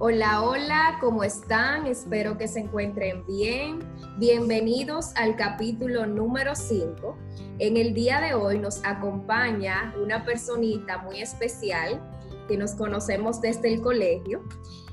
Hola, 0.00 0.44
hola, 0.44 0.98
¿cómo 1.00 1.24
están? 1.24 1.88
Espero 1.88 2.38
que 2.38 2.46
se 2.46 2.60
encuentren 2.60 3.26
bien. 3.26 3.80
Bienvenidos 4.16 5.10
al 5.16 5.34
capítulo 5.34 6.06
número 6.06 6.54
5. 6.54 7.16
En 7.58 7.76
el 7.76 7.94
día 7.94 8.20
de 8.20 8.32
hoy 8.32 8.60
nos 8.60 8.80
acompaña 8.84 9.92
una 10.00 10.24
personita 10.24 10.98
muy 10.98 11.20
especial 11.20 12.00
que 12.46 12.56
nos 12.56 12.76
conocemos 12.76 13.40
desde 13.40 13.74
el 13.74 13.82
colegio. 13.82 14.44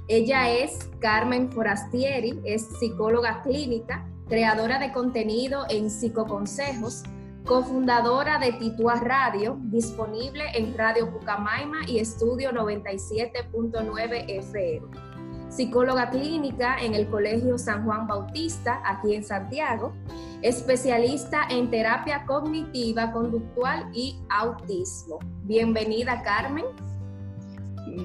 Ella 0.08 0.50
es 0.50 0.89
Carmen 1.00 1.52
Forastieri, 1.52 2.42
es 2.44 2.66
psicóloga 2.80 3.44
clínica, 3.44 4.09
creadora 4.28 4.80
de 4.80 4.92
contenido 4.92 5.67
en 5.69 5.92
Psicoconsejos, 5.92 7.03
cofundadora 7.45 8.39
de 8.39 8.53
Titua 8.53 8.95
Radio, 8.95 9.57
disponible 9.61 10.43
en 10.55 10.75
Radio 10.77 11.11
Pucamaima 11.11 11.79
y 11.88 11.99
Estudio 11.99 12.51
97.9 12.51 14.25
FM 14.27 15.15
psicóloga 15.55 16.09
clínica 16.09 16.75
en 16.81 16.95
el 16.95 17.07
Colegio 17.07 17.57
San 17.57 17.85
Juan 17.85 18.07
Bautista, 18.07 18.81
aquí 18.83 19.16
en 19.16 19.23
Santiago, 19.23 19.93
especialista 20.41 21.47
en 21.49 21.69
terapia 21.69 22.25
cognitiva, 22.25 23.13
conductual 23.13 23.89
y 23.93 24.19
autismo. 24.29 25.19
Bienvenida, 25.43 26.21
Carmen. 26.23 26.66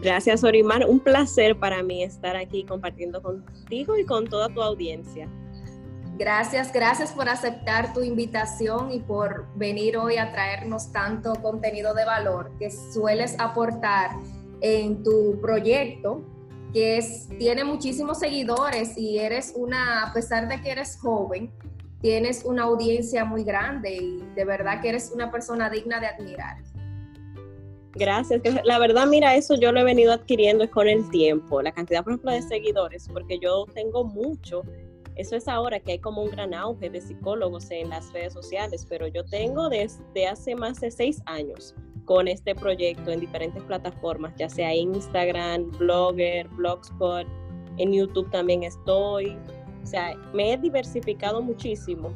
Gracias, 0.00 0.44
Orimar. 0.44 0.86
Un 0.86 1.00
placer 1.00 1.58
para 1.58 1.82
mí 1.82 2.04
estar 2.04 2.36
aquí 2.36 2.64
compartiendo 2.64 3.20
contigo 3.20 3.96
y 3.98 4.04
con 4.04 4.28
toda 4.28 4.48
tu 4.48 4.62
audiencia. 4.62 5.28
Gracias, 6.20 6.70
gracias 6.70 7.12
por 7.12 7.30
aceptar 7.30 7.94
tu 7.94 8.02
invitación 8.02 8.92
y 8.92 8.98
por 8.98 9.46
venir 9.54 9.96
hoy 9.96 10.18
a 10.18 10.30
traernos 10.30 10.92
tanto 10.92 11.32
contenido 11.40 11.94
de 11.94 12.04
valor 12.04 12.52
que 12.58 12.70
sueles 12.70 13.34
aportar 13.38 14.10
en 14.60 15.02
tu 15.02 15.40
proyecto 15.40 16.22
que 16.74 16.98
es, 16.98 17.26
tiene 17.38 17.64
muchísimos 17.64 18.18
seguidores 18.18 18.98
y 18.98 19.18
eres 19.18 19.54
una, 19.56 20.02
a 20.02 20.12
pesar 20.12 20.46
de 20.46 20.60
que 20.60 20.70
eres 20.70 20.98
joven, 21.00 21.50
tienes 22.02 22.44
una 22.44 22.64
audiencia 22.64 23.24
muy 23.24 23.42
grande 23.42 23.96
y 23.96 24.18
de 24.34 24.44
verdad 24.44 24.82
que 24.82 24.90
eres 24.90 25.12
una 25.14 25.30
persona 25.30 25.70
digna 25.70 26.00
de 26.00 26.06
admirar. 26.06 26.58
Gracias. 27.94 28.42
La 28.64 28.78
verdad, 28.78 29.06
mira, 29.06 29.36
eso 29.36 29.54
yo 29.58 29.72
lo 29.72 29.80
he 29.80 29.84
venido 29.84 30.12
adquiriendo 30.12 30.70
con 30.70 30.86
el 30.86 31.08
tiempo, 31.08 31.62
la 31.62 31.72
cantidad, 31.72 32.04
por 32.04 32.12
ejemplo, 32.12 32.30
de 32.30 32.42
seguidores, 32.42 33.08
porque 33.10 33.38
yo 33.38 33.64
tengo 33.72 34.04
mucho. 34.04 34.62
Eso 35.16 35.36
es 35.36 35.48
ahora 35.48 35.80
que 35.80 35.92
hay 35.92 35.98
como 35.98 36.22
un 36.22 36.30
gran 36.30 36.54
auge 36.54 36.88
de 36.90 37.00
psicólogos 37.00 37.70
en 37.70 37.90
las 37.90 38.12
redes 38.12 38.32
sociales, 38.32 38.86
pero 38.88 39.06
yo 39.06 39.24
tengo 39.24 39.68
desde 39.68 40.26
hace 40.26 40.54
más 40.54 40.80
de 40.80 40.90
seis 40.90 41.22
años 41.26 41.74
con 42.04 42.26
este 42.26 42.54
proyecto 42.54 43.10
en 43.10 43.20
diferentes 43.20 43.62
plataformas, 43.64 44.34
ya 44.36 44.48
sea 44.48 44.74
Instagram, 44.74 45.70
Blogger, 45.78 46.48
Blogspot, 46.48 47.26
en 47.76 47.92
YouTube 47.92 48.30
también 48.30 48.62
estoy. 48.62 49.38
O 49.82 49.86
sea, 49.86 50.14
me 50.32 50.52
he 50.52 50.58
diversificado 50.58 51.40
muchísimo. 51.40 52.12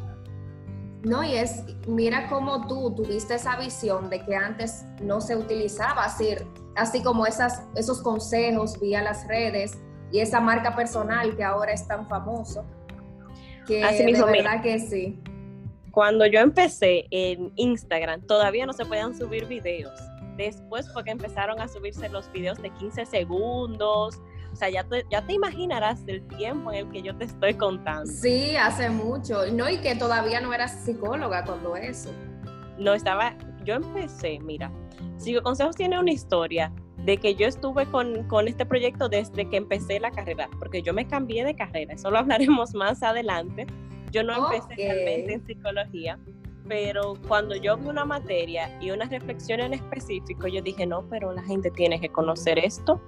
No, 1.05 1.23
y 1.23 1.35
es, 1.35 1.65
mira 1.87 2.29
cómo 2.29 2.67
tú 2.67 2.95
tuviste 2.95 3.35
esa 3.35 3.57
visión 3.57 4.09
de 4.09 4.25
que 4.25 4.35
antes 4.35 4.87
no 5.03 5.21
se 5.21 5.37
utilizaba 5.37 6.05
así, 6.05 6.35
así 6.77 7.03
como 7.03 7.27
esas, 7.27 7.63
esos 7.75 8.01
consejos 8.01 8.81
vía 8.81 9.03
las 9.03 9.29
redes 9.29 9.79
y 10.11 10.21
esa 10.21 10.41
marca 10.41 10.75
personal 10.75 11.37
que 11.37 11.45
ahora 11.45 11.73
es 11.73 11.87
tan 11.87 12.09
famoso. 12.09 12.65
Que 13.67 13.83
así 13.83 14.05
mismo, 14.05 14.27
de 14.27 14.33
verdad 14.33 14.63
que 14.63 14.79
sí 14.79 15.19
cuando 15.95 16.27
yo 16.27 16.41
empecé 16.41 17.07
en 17.13 17.53
Instagram, 17.55 18.23
todavía 18.23 18.67
no 18.67 18.73
se 18.73 18.85
podían 18.85 19.17
subir 19.17 19.47
videos. 19.47 19.95
Después 20.37 20.93
fue 20.93 21.05
que 21.05 21.13
empezaron 21.13 21.61
a 21.61 21.69
subirse 21.69 22.09
los 22.09 22.31
videos 22.33 22.61
de 22.61 22.71
15 22.71 23.07
segundos. 23.07 24.21
O 24.53 24.57
sea, 24.57 24.69
ya 24.71 24.83
te, 24.83 25.05
ya 25.09 25.25
te 25.25 25.35
imaginarás 25.35 26.03
el 26.09 26.27
tiempo 26.27 26.73
en 26.73 26.79
el 26.79 26.91
que 26.91 27.03
yo 27.03 27.17
te 27.17 27.27
estoy 27.27 27.55
contando. 27.55 28.11
Sí, 28.11 28.57
hace 28.57 28.91
mucho. 28.91 29.47
No, 29.53 29.71
y 29.71 29.79
que 29.79 29.95
todavía 29.95 30.41
no 30.41 30.53
eras 30.53 30.85
psicóloga 30.85 31.45
cuando 31.45 31.77
eso. 31.77 32.11
No, 32.77 32.93
estaba, 32.93 33.37
yo 33.65 33.75
empecé, 33.75 34.41
mira, 34.41 34.73
Consejos 35.45 35.77
tiene 35.77 35.99
una 35.99 36.11
historia 36.11 36.73
de 37.05 37.19
que 37.19 37.35
yo 37.35 37.47
estuve 37.47 37.87
con, 37.87 38.25
con, 38.25 38.49
este 38.49 38.65
proyecto 38.65 39.09
desde 39.09 39.49
que 39.49 39.57
empecé 39.57 40.01
la 40.01 40.11
carrera, 40.11 40.49
porque 40.59 40.83
yo 40.83 40.95
me 40.95 41.07
cambié 41.07 41.45
de 41.45 41.55
carrera, 41.55 41.95
eso 41.95 42.11
lo 42.11 42.19
hablaremos 42.21 42.75
más 42.75 43.03
adelante, 43.03 43.67
yo 44.11 44.23
no 44.23 44.51
empecé 44.51 44.75
realmente 44.77 45.35
en 45.35 45.47
psicología, 45.47 46.19
pero 46.67 47.15
cuando 47.29 47.55
yo 47.57 47.77
vi 47.77 47.89
una 47.89 48.05
materia 48.05 48.71
y 48.81 48.91
una 48.91 49.05
reflexión 49.07 49.61
en 49.61 49.75
específico, 49.75 50.47
yo 50.47 50.63
dije, 50.63 50.87
no, 50.87 51.03
pero 51.11 51.33
la 51.33 51.43
gente 51.43 51.71
tiene 51.71 52.01
que 52.01 52.09
conocer 52.09 52.59
esto. 52.59 53.01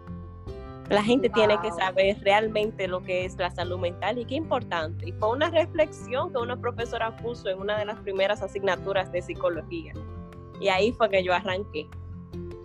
La 0.90 1.02
gente 1.02 1.28
tiene 1.30 1.58
que 1.60 1.72
saber 1.72 2.16
realmente 2.22 2.86
lo 2.86 3.02
que 3.02 3.24
es 3.24 3.36
la 3.38 3.50
salud 3.50 3.78
mental 3.78 4.18
y 4.18 4.24
qué 4.24 4.36
importante. 4.36 5.08
Y 5.08 5.12
fue 5.12 5.30
una 5.30 5.50
reflexión 5.50 6.30
que 6.30 6.38
una 6.38 6.56
profesora 6.56 7.16
puso 7.16 7.48
en 7.48 7.58
una 7.58 7.78
de 7.78 7.86
las 7.86 7.98
primeras 8.00 8.42
asignaturas 8.42 9.10
de 9.10 9.22
psicología. 9.22 9.94
Y 10.60 10.68
ahí 10.68 10.92
fue 10.92 11.08
que 11.08 11.24
yo 11.24 11.32
arranqué. 11.32 11.88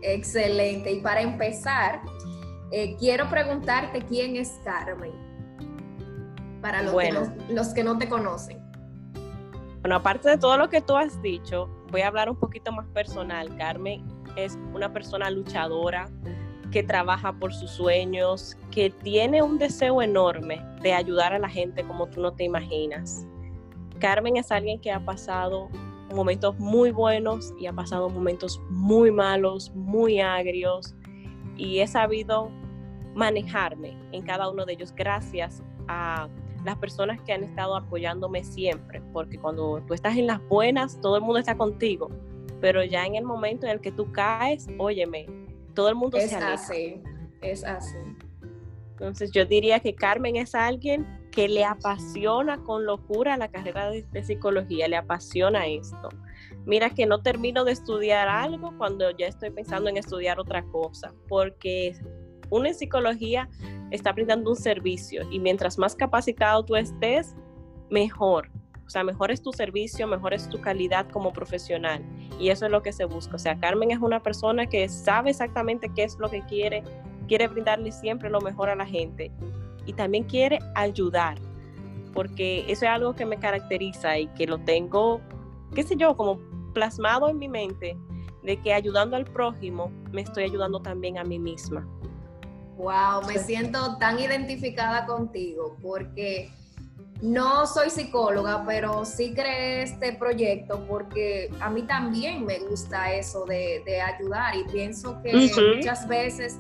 Excelente. 0.02 0.92
Y 0.92 1.02
para 1.02 1.22
empezar, 1.22 2.02
eh, 2.72 2.96
quiero 2.98 3.30
preguntarte 3.30 4.02
quién 4.06 4.36
es 4.36 4.60
Carmen 4.64 5.32
para 6.62 6.84
los, 6.84 6.96
que 6.96 7.12
no, 7.12 7.34
los 7.50 7.68
que 7.74 7.84
no 7.84 7.98
te 7.98 8.08
conocen? 8.08 8.60
Bueno, 9.82 9.96
aparte 9.96 10.30
de 10.30 10.38
todo 10.38 10.58
lo 10.58 10.70
que 10.70 10.80
tú 10.80 10.96
has 10.96 11.22
dicho, 11.22 11.68
voy 11.92 12.02
a 12.02 12.08
hablar 12.08 12.30
un 12.30 12.38
poquito 12.38 12.72
más 12.72 12.88
personal. 12.90 13.56
Carmen 13.58 14.06
es 14.36 14.58
una 14.74 14.94
persona 14.94 15.30
luchadora 15.32 16.08
que 16.72 16.84
trabaja 16.84 17.34
por 17.34 17.54
sus 17.54 17.72
sueños, 17.72 18.56
que 18.70 18.92
tiene 18.92 19.42
un 19.42 19.58
deseo 19.58 20.02
enorme 20.02 20.64
de 20.82 20.94
ayudar 20.94 21.34
a 21.34 21.40
la 21.40 21.50
gente 21.50 21.84
como 21.84 22.08
tú 22.08 22.22
no 22.22 22.32
te 22.32 22.44
imaginas. 22.44 23.26
Carmen 24.00 24.38
es 24.38 24.52
alguien 24.52 24.80
que 24.80 24.92
ha 24.92 25.04
pasado 25.04 25.70
momentos 26.14 26.58
muy 26.60 26.92
buenos 26.92 27.54
y 27.60 27.68
ha 27.68 27.74
pasado 27.74 28.10
momentos 28.10 28.62
muy 28.70 29.12
malos, 29.12 29.72
muy 29.76 30.20
agrios 30.20 30.96
y 31.58 31.80
he 31.80 31.88
sabido 31.88 32.52
manejarme 33.14 33.98
en 34.12 34.24
cada 34.24 34.50
uno 34.50 34.66
de 34.66 34.74
ellos 34.74 34.94
gracias 34.96 35.62
a 35.88 36.30
las 36.64 36.78
personas 36.78 37.22
que 37.22 37.34
han 37.34 37.44
estado 37.44 37.76
apoyándome 37.76 38.44
siempre, 38.44 39.02
porque 39.14 39.40
cuando 39.40 39.82
tú 39.88 39.94
estás 39.94 40.16
en 40.18 40.28
las 40.28 40.46
buenas, 40.48 41.00
todo 41.02 41.18
el 41.18 41.24
mundo 41.24 41.40
está 41.40 41.58
contigo, 41.58 42.10
pero 42.60 42.84
ya 42.84 43.06
en 43.06 43.16
el 43.16 43.24
momento 43.24 43.66
en 43.66 43.74
el 43.74 43.82
que 43.82 43.92
tú 43.92 44.12
caes, 44.12 44.68
óyeme, 44.78 45.28
todo 45.74 45.90
el 45.90 45.96
mundo 45.96 46.18
es 46.18 46.30
se 46.30 46.36
aleja. 46.36 46.54
así, 46.54 47.02
es 47.42 47.64
así. 47.64 47.98
Entonces 48.92 49.32
yo 49.32 49.46
diría 49.46 49.80
que 49.80 49.96
Carmen 49.96 50.36
es 50.36 50.54
alguien 50.54 51.21
que 51.32 51.48
le 51.48 51.64
apasiona 51.64 52.62
con 52.64 52.86
locura 52.86 53.38
la 53.38 53.48
carrera 53.48 53.90
de, 53.90 54.24
psicología, 54.24 54.88
le 54.88 54.98
apasiona 54.98 55.66
esto. 55.66 56.10
Mira 56.66 56.90
que 56.90 57.06
no 57.06 57.22
termino 57.22 57.64
de 57.64 57.72
estudiar 57.72 58.28
algo 58.28 58.78
cuando 58.78 59.10
ya 59.12 59.28
estoy 59.28 59.50
pensando 59.50 59.90
en 59.90 59.98
estudiar 59.98 60.40
otra 60.40 60.64
cosa, 60.64 61.14
porque 61.30 61.96
uno 62.50 62.68
en 62.68 62.76
psicología 62.76 63.50
está 63.92 64.12
brindando 64.12 64.52
un 64.52 64.58
servicio 64.58 65.24
y 65.32 65.40
mientras 65.40 65.78
más 65.78 65.96
capacitado 65.96 66.64
tú 66.66 66.76
estés, 66.76 67.36
mejor. 67.90 68.50
O 68.86 68.90
sea, 68.90 69.06
mejor 69.06 69.32
es 69.32 69.42
tu 69.42 69.54
servicio, 69.54 70.06
mejor 70.06 70.34
es 70.34 70.50
tu 70.50 70.60
calidad 70.60 71.08
como 71.10 71.32
profesional. 71.32 72.04
Y 72.38 72.50
eso 72.50 72.66
es 72.66 72.72
lo 72.72 72.82
que 72.82 72.92
se 72.92 73.06
busca. 73.06 73.38
O 73.38 73.40
sea, 73.40 73.58
Carmen 73.58 73.92
es 73.92 74.00
una 74.00 74.22
persona 74.22 74.66
que 74.66 74.90
sabe 74.90 75.30
exactamente 75.30 75.90
qué 75.96 76.04
es 76.04 76.18
lo 76.20 76.30
que 76.30 76.42
quiere, 76.42 76.84
quiere 77.30 77.48
brindarle 77.48 77.94
siempre 77.94 78.30
lo 78.30 78.42
mejor 78.42 78.70
a 78.70 78.76
la 78.76 78.86
gente 78.86 79.32
y 79.86 79.94
también 79.94 80.24
quiere 80.24 80.60
ayudar, 80.76 81.38
porque 82.14 82.62
eso 82.68 82.86
es 82.86 82.92
algo 82.92 83.16
que 83.16 83.26
me 83.26 83.38
caracteriza 83.38 84.18
y 84.18 84.28
que 84.28 84.48
lo 84.48 84.60
tengo, 84.60 85.22
qué 85.74 85.84
sé 85.84 85.96
yo, 85.96 86.16
como 86.16 86.40
plasmado 86.74 87.30
en 87.30 87.38
mi 87.38 87.50
mente, 87.50 87.98
de 88.44 88.58
que 88.58 88.74
ayudando 88.74 89.16
al 89.16 89.26
prójimo 89.26 89.92
me 90.12 90.22
estoy 90.22 90.46
ayudando 90.46 90.80
también 90.80 91.18
a 91.18 91.24
mí 91.24 91.40
misma. 91.40 91.88
Wow, 92.78 93.28
me 93.28 93.38
siento 93.38 93.98
tan 93.98 94.20
identificada 94.20 95.06
contigo 95.06 95.78
porque 95.82 96.52
no 97.22 97.68
soy 97.68 97.92
psicóloga, 97.92 98.64
pero 98.66 99.06
sí 99.06 99.34
creé 99.34 99.84
este 99.84 100.14
proyecto 100.14 100.84
porque 100.88 101.52
a 101.60 101.70
mí 101.70 101.84
también 101.84 102.46
me 102.46 102.60
gusta 102.60 103.14
eso 103.14 103.46
de, 103.46 104.02
ayudar 104.02 104.56
y 104.56 104.64
pienso 104.72 105.22
que 105.22 105.52
muchas 105.76 106.08
veces, 106.08 106.58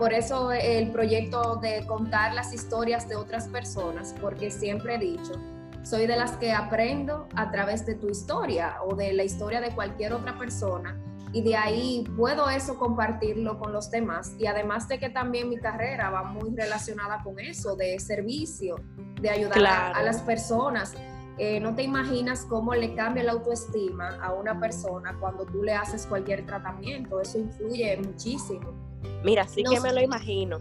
por 0.00 0.14
eso 0.14 0.50
el 0.50 0.90
proyecto 0.92 1.56
de 1.56 1.84
contar 1.86 2.32
las 2.32 2.54
historias 2.54 3.06
de 3.06 3.16
otras 3.16 3.48
personas, 3.48 4.14
porque 4.18 4.50
siempre 4.50 4.94
he 4.94 4.98
dicho, 4.98 5.34
soy 5.82 6.06
de 6.06 6.16
las 6.16 6.38
que 6.38 6.52
aprendo 6.52 7.28
a 7.36 7.50
través 7.50 7.84
de 7.84 7.96
tu 7.96 8.08
historia 8.08 8.76
o 8.82 8.96
de 8.96 9.12
la 9.12 9.24
historia 9.24 9.60
de 9.60 9.74
cualquier 9.74 10.14
otra 10.14 10.38
persona 10.38 10.98
y 11.34 11.42
de 11.42 11.54
ahí 11.54 12.04
puedo 12.16 12.48
eso 12.48 12.78
compartirlo 12.78 13.58
con 13.58 13.74
los 13.74 13.90
demás. 13.90 14.32
Y 14.38 14.46
además 14.46 14.88
de 14.88 14.98
que 14.98 15.10
también 15.10 15.50
mi 15.50 15.58
carrera 15.58 16.08
va 16.08 16.22
muy 16.22 16.48
relacionada 16.56 17.22
con 17.22 17.38
eso, 17.38 17.76
de 17.76 18.00
servicio, 18.00 18.76
de 19.20 19.28
ayudar 19.28 19.92
a, 19.94 20.02
las 20.02 20.22
personas. 20.22 20.94
Eh, 21.36 21.60
no 21.60 21.74
te 21.74 21.82
imaginas 21.82 22.46
cómo 22.46 22.74
le 22.74 22.94
cambia 22.94 23.22
la 23.22 23.32
autoestima 23.32 24.18
a 24.22 24.32
una 24.32 24.58
persona 24.58 25.14
cuando 25.20 25.44
tú 25.44 25.62
le 25.62 25.74
haces 25.74 26.06
cualquier 26.06 26.46
tratamiento. 26.46 27.20
Eso 27.20 27.38
influye 27.38 27.98
muchísimo. 27.98 28.89
Mira, 29.24 29.46
sí 29.46 29.62
que 29.62 29.80
me 29.80 29.92
lo 29.92 30.00
imagino. 30.00 30.58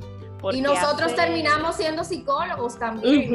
Y 0.52 0.62
nosotros 0.62 1.16
terminamos 1.16 1.76
siendo 1.76 2.04
psicólogos 2.04 2.78
también. 2.78 3.30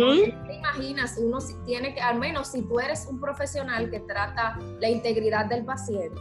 ¿Te 0.47 0.55
imaginas? 0.55 1.17
Uno 1.19 1.39
tiene 1.65 1.95
que, 1.95 2.01
al 2.01 2.19
menos 2.19 2.49
si 2.49 2.63
tú 2.63 2.81
eres 2.81 3.07
un 3.07 3.21
profesional 3.21 3.91
que 3.91 4.01
trata 4.01 4.59
la 4.81 4.89
integridad 4.89 5.47
del 5.47 5.65
paciente, 5.65 6.21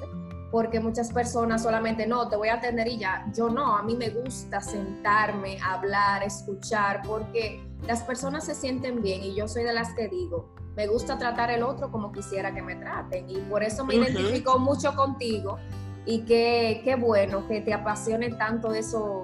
porque 0.52 0.80
muchas 0.80 1.12
personas 1.12 1.64
solamente 1.64 2.06
no, 2.06 2.28
te 2.28 2.36
voy 2.36 2.50
a 2.50 2.56
atender 2.56 2.88
y 2.88 2.98
ya. 2.98 3.26
Yo 3.34 3.50
no, 3.50 3.76
a 3.76 3.84
mí 3.84 3.96
me 3.96 4.10
gusta 4.10 4.62
sentarme, 4.62 5.58
hablar, 5.62 6.24
escuchar, 6.24 7.02
porque 7.08 7.66
las 7.88 8.04
personas 8.04 8.46
se 8.46 8.54
sienten 8.54 9.02
bien 9.02 9.24
y 9.24 9.36
yo 9.36 9.48
soy 9.48 9.64
de 9.64 9.74
las 9.74 9.94
que 9.94 10.10
digo, 10.10 10.54
me 10.76 10.88
gusta 10.88 11.18
tratar 11.18 11.52
el 11.52 11.64
otro 11.64 11.92
como 11.92 12.12
quisiera 12.12 12.54
que 12.54 12.62
me 12.62 12.76
traten 12.76 13.30
y 13.30 13.38
por 13.42 13.64
eso 13.64 13.86
me 13.86 13.96
identifico 13.96 14.58
mucho 14.58 14.96
contigo 14.96 15.58
y 16.06 16.22
qué, 16.22 16.82
qué 16.84 16.96
bueno 16.96 17.48
que 17.48 17.62
te 17.62 17.74
apasione 17.74 18.30
tanto 18.32 18.74
eso, 18.74 19.24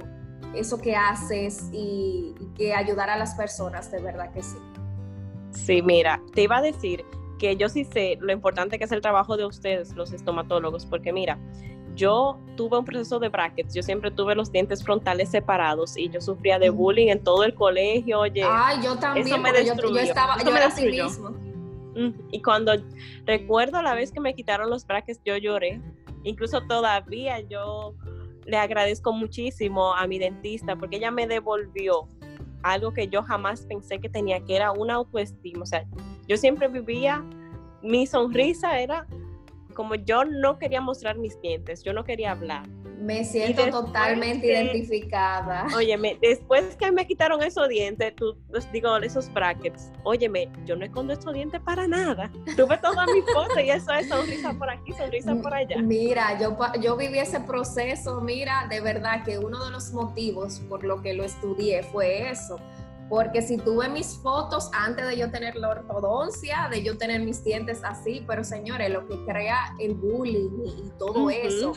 eso 0.56 0.80
que 0.80 0.96
haces 0.96 1.70
y, 1.72 2.34
y 2.40 2.46
que 2.56 2.74
ayudar 2.74 3.10
a 3.10 3.18
las 3.18 3.36
personas, 3.36 3.92
de 3.92 4.02
verdad 4.02 4.32
que 4.32 4.42
sí. 4.42 4.58
Sí, 5.52 5.82
mira, 5.82 6.22
te 6.34 6.44
iba 6.44 6.58
a 6.58 6.62
decir, 6.62 7.04
que 7.40 7.56
yo 7.56 7.70
sí 7.70 7.86
sé 7.86 8.18
lo 8.20 8.32
importante 8.32 8.78
que 8.78 8.84
es 8.84 8.92
el 8.92 9.02
trabajo 9.02 9.36
de 9.38 9.46
ustedes, 9.46 9.96
los 9.96 10.12
estomatólogos, 10.14 10.86
porque 10.86 11.12
mira, 11.12 11.40
yo 11.96 12.40
tuve 12.56 12.78
un 12.78 12.86
proceso 12.86 13.20
de 13.20 13.30
brackets, 13.30 13.74
yo 13.74 13.82
siempre 13.82 14.12
tuve 14.12 14.36
los 14.36 14.52
dientes 14.52 14.84
frontales 14.84 15.30
separados 15.30 15.98
y 15.98 16.10
yo 16.10 16.22
sufría 16.22 16.60
de 16.60 16.70
bullying 16.70 17.08
en 17.08 17.24
todo 17.24 17.44
el 17.44 17.56
colegio, 17.56 18.20
oye. 18.20 18.44
Ay, 18.48 18.78
yo 18.84 18.96
también, 18.98 19.26
eso 19.26 19.38
me 19.40 19.52
destruyó, 19.52 19.96
yo, 19.96 20.02
estaba, 20.02 20.38
yo 20.44 20.56
era 20.56 20.68
así 20.68 20.86
mismo. 20.86 21.32
Y 22.32 22.42
cuando 22.42 22.74
recuerdo 23.26 23.82
la 23.82 23.94
vez 23.94 24.12
que 24.12 24.22
me 24.22 24.34
quitaron 24.34 24.70
los 24.70 24.86
brackets, 24.86 25.20
yo 25.26 25.36
lloré. 25.36 25.82
Incluso 26.24 26.62
todavía 26.62 27.40
yo 27.42 27.96
le 28.46 28.58
agradezco 28.58 29.14
muchísimo 29.14 29.94
a 29.94 30.08
mi 30.08 30.20
dentista 30.20 30.76
porque 30.76 30.98
ella 30.98 31.12
me 31.12 31.28
devolvió 31.28 32.08
algo 32.64 32.94
que 32.94 33.08
yo 33.08 33.24
jamás 33.24 33.62
pensé 33.62 34.00
que 34.00 34.10
tenía, 34.10 34.44
que 34.44 34.56
era 34.56 34.72
una 34.72 34.96
autoestima. 34.96 35.64
O 35.64 35.66
sea, 35.66 35.86
yo 36.28 36.38
siempre 36.38 36.68
vivía, 36.68 37.24
mi 37.82 38.06
sonrisa 38.06 38.80
era 38.80 39.08
como 39.80 39.96
yo 39.96 40.26
no 40.26 40.60
quería 40.60 40.82
mostrar 40.82 41.18
mis 41.18 41.40
dientes, 41.40 41.84
yo 41.86 41.94
no 41.94 42.04
quería 42.04 42.32
hablar. 42.32 42.68
Me 43.00 43.24
siento 43.24 43.70
totalmente 43.70 44.48
identificada. 44.48 45.68
Óyeme, 45.74 46.18
después 46.22 46.76
que 46.76 46.92
me 46.92 47.08
quitaron 47.08 47.42
esos 47.42 47.70
dientes, 47.70 48.14
tú, 48.14 48.38
pues, 48.50 48.70
digo, 48.74 48.98
esos 48.98 49.34
brackets, 49.34 49.90
óyeme, 50.04 50.52
yo 50.66 50.76
no 50.76 50.84
escondo 50.84 51.14
estos 51.14 51.34
dientes 51.34 51.62
para 51.62 51.88
nada. 51.88 52.30
Tuve 52.58 52.78
todas 52.80 53.08
mis 53.14 53.24
cosas 53.34 53.64
y 53.64 53.70
eso 53.70 53.94
es 53.94 54.10
sonrisa 54.10 54.52
por 54.52 54.70
aquí, 54.70 54.92
sonrisa 54.92 55.34
por 55.36 55.54
allá. 55.54 55.78
Mira, 55.78 56.38
yo, 56.38 56.58
yo 56.82 56.98
viví 56.98 57.20
ese 57.20 57.40
proceso, 57.40 58.20
mira, 58.20 58.68
de 58.70 58.82
verdad 58.82 59.24
que 59.24 59.40
uno 59.40 59.64
de 59.64 59.72
los 59.72 59.94
motivos 59.94 60.60
por 60.68 60.84
lo 60.84 61.02
que 61.02 61.14
lo 61.14 61.24
estudié 61.24 61.84
fue 61.84 62.30
eso 62.30 62.60
porque 63.10 63.42
si 63.42 63.58
tuve 63.58 63.90
mis 63.90 64.18
fotos 64.20 64.70
antes 64.72 65.08
de 65.08 65.18
yo 65.18 65.32
tener 65.32 65.56
la 65.56 65.70
ortodoncia, 65.70 66.68
de 66.70 66.84
yo 66.84 66.96
tener 66.96 67.22
mis 67.22 67.44
dientes 67.44 67.82
así, 67.84 68.24
pero 68.28 68.44
señores, 68.44 68.92
lo 68.92 69.08
que 69.08 69.16
crea 69.26 69.74
el 69.80 69.96
bullying 69.96 70.64
y, 70.64 70.90
todo 71.00 71.30
eso, 71.32 71.74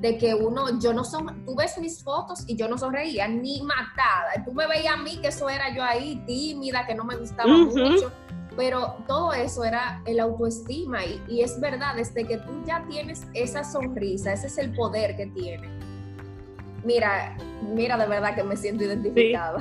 de 0.00 0.18
que 0.18 0.34
uno, 0.34 0.78
yo 0.78 0.92
no 0.92 1.02
son, 1.02 1.44
tú 1.46 1.56
ves 1.56 1.78
mis 1.78 2.04
fotos 2.04 2.44
y 2.46 2.56
yo 2.56 2.68
no 2.68 2.76
sonreía 2.76 3.26
ni 3.26 3.62
matada. 3.62 4.44
Tú 4.44 4.52
me 4.52 4.66
veías 4.66 4.94
a 4.94 4.96
mí 4.98 5.18
que 5.22 5.28
eso 5.28 5.48
era 5.48 5.74
yo 5.74 5.82
ahí 5.82 6.22
tímida, 6.26 6.86
que 6.86 6.94
no 6.94 7.04
me 7.04 7.16
gustaba 7.16 7.50
mucho. 7.50 8.12
Pero 8.56 8.98
todo 9.08 9.32
eso 9.32 9.64
era 9.64 10.02
el 10.06 10.20
autoestima 10.20 11.04
y, 11.04 11.20
y, 11.28 11.40
es 11.40 11.58
verdad, 11.60 11.96
desde 11.96 12.24
que 12.24 12.36
tú 12.36 12.62
ya 12.64 12.84
tienes 12.88 13.26
esa 13.32 13.64
sonrisa, 13.64 14.32
ese 14.32 14.46
es 14.46 14.58
el 14.58 14.72
poder 14.74 15.16
que 15.16 15.26
tiene. 15.28 15.68
Mira, 16.84 17.36
mira 17.62 17.96
de 17.96 18.06
verdad 18.06 18.36
que 18.36 18.44
me 18.44 18.56
siento 18.56 18.84
identificada. 18.84 19.58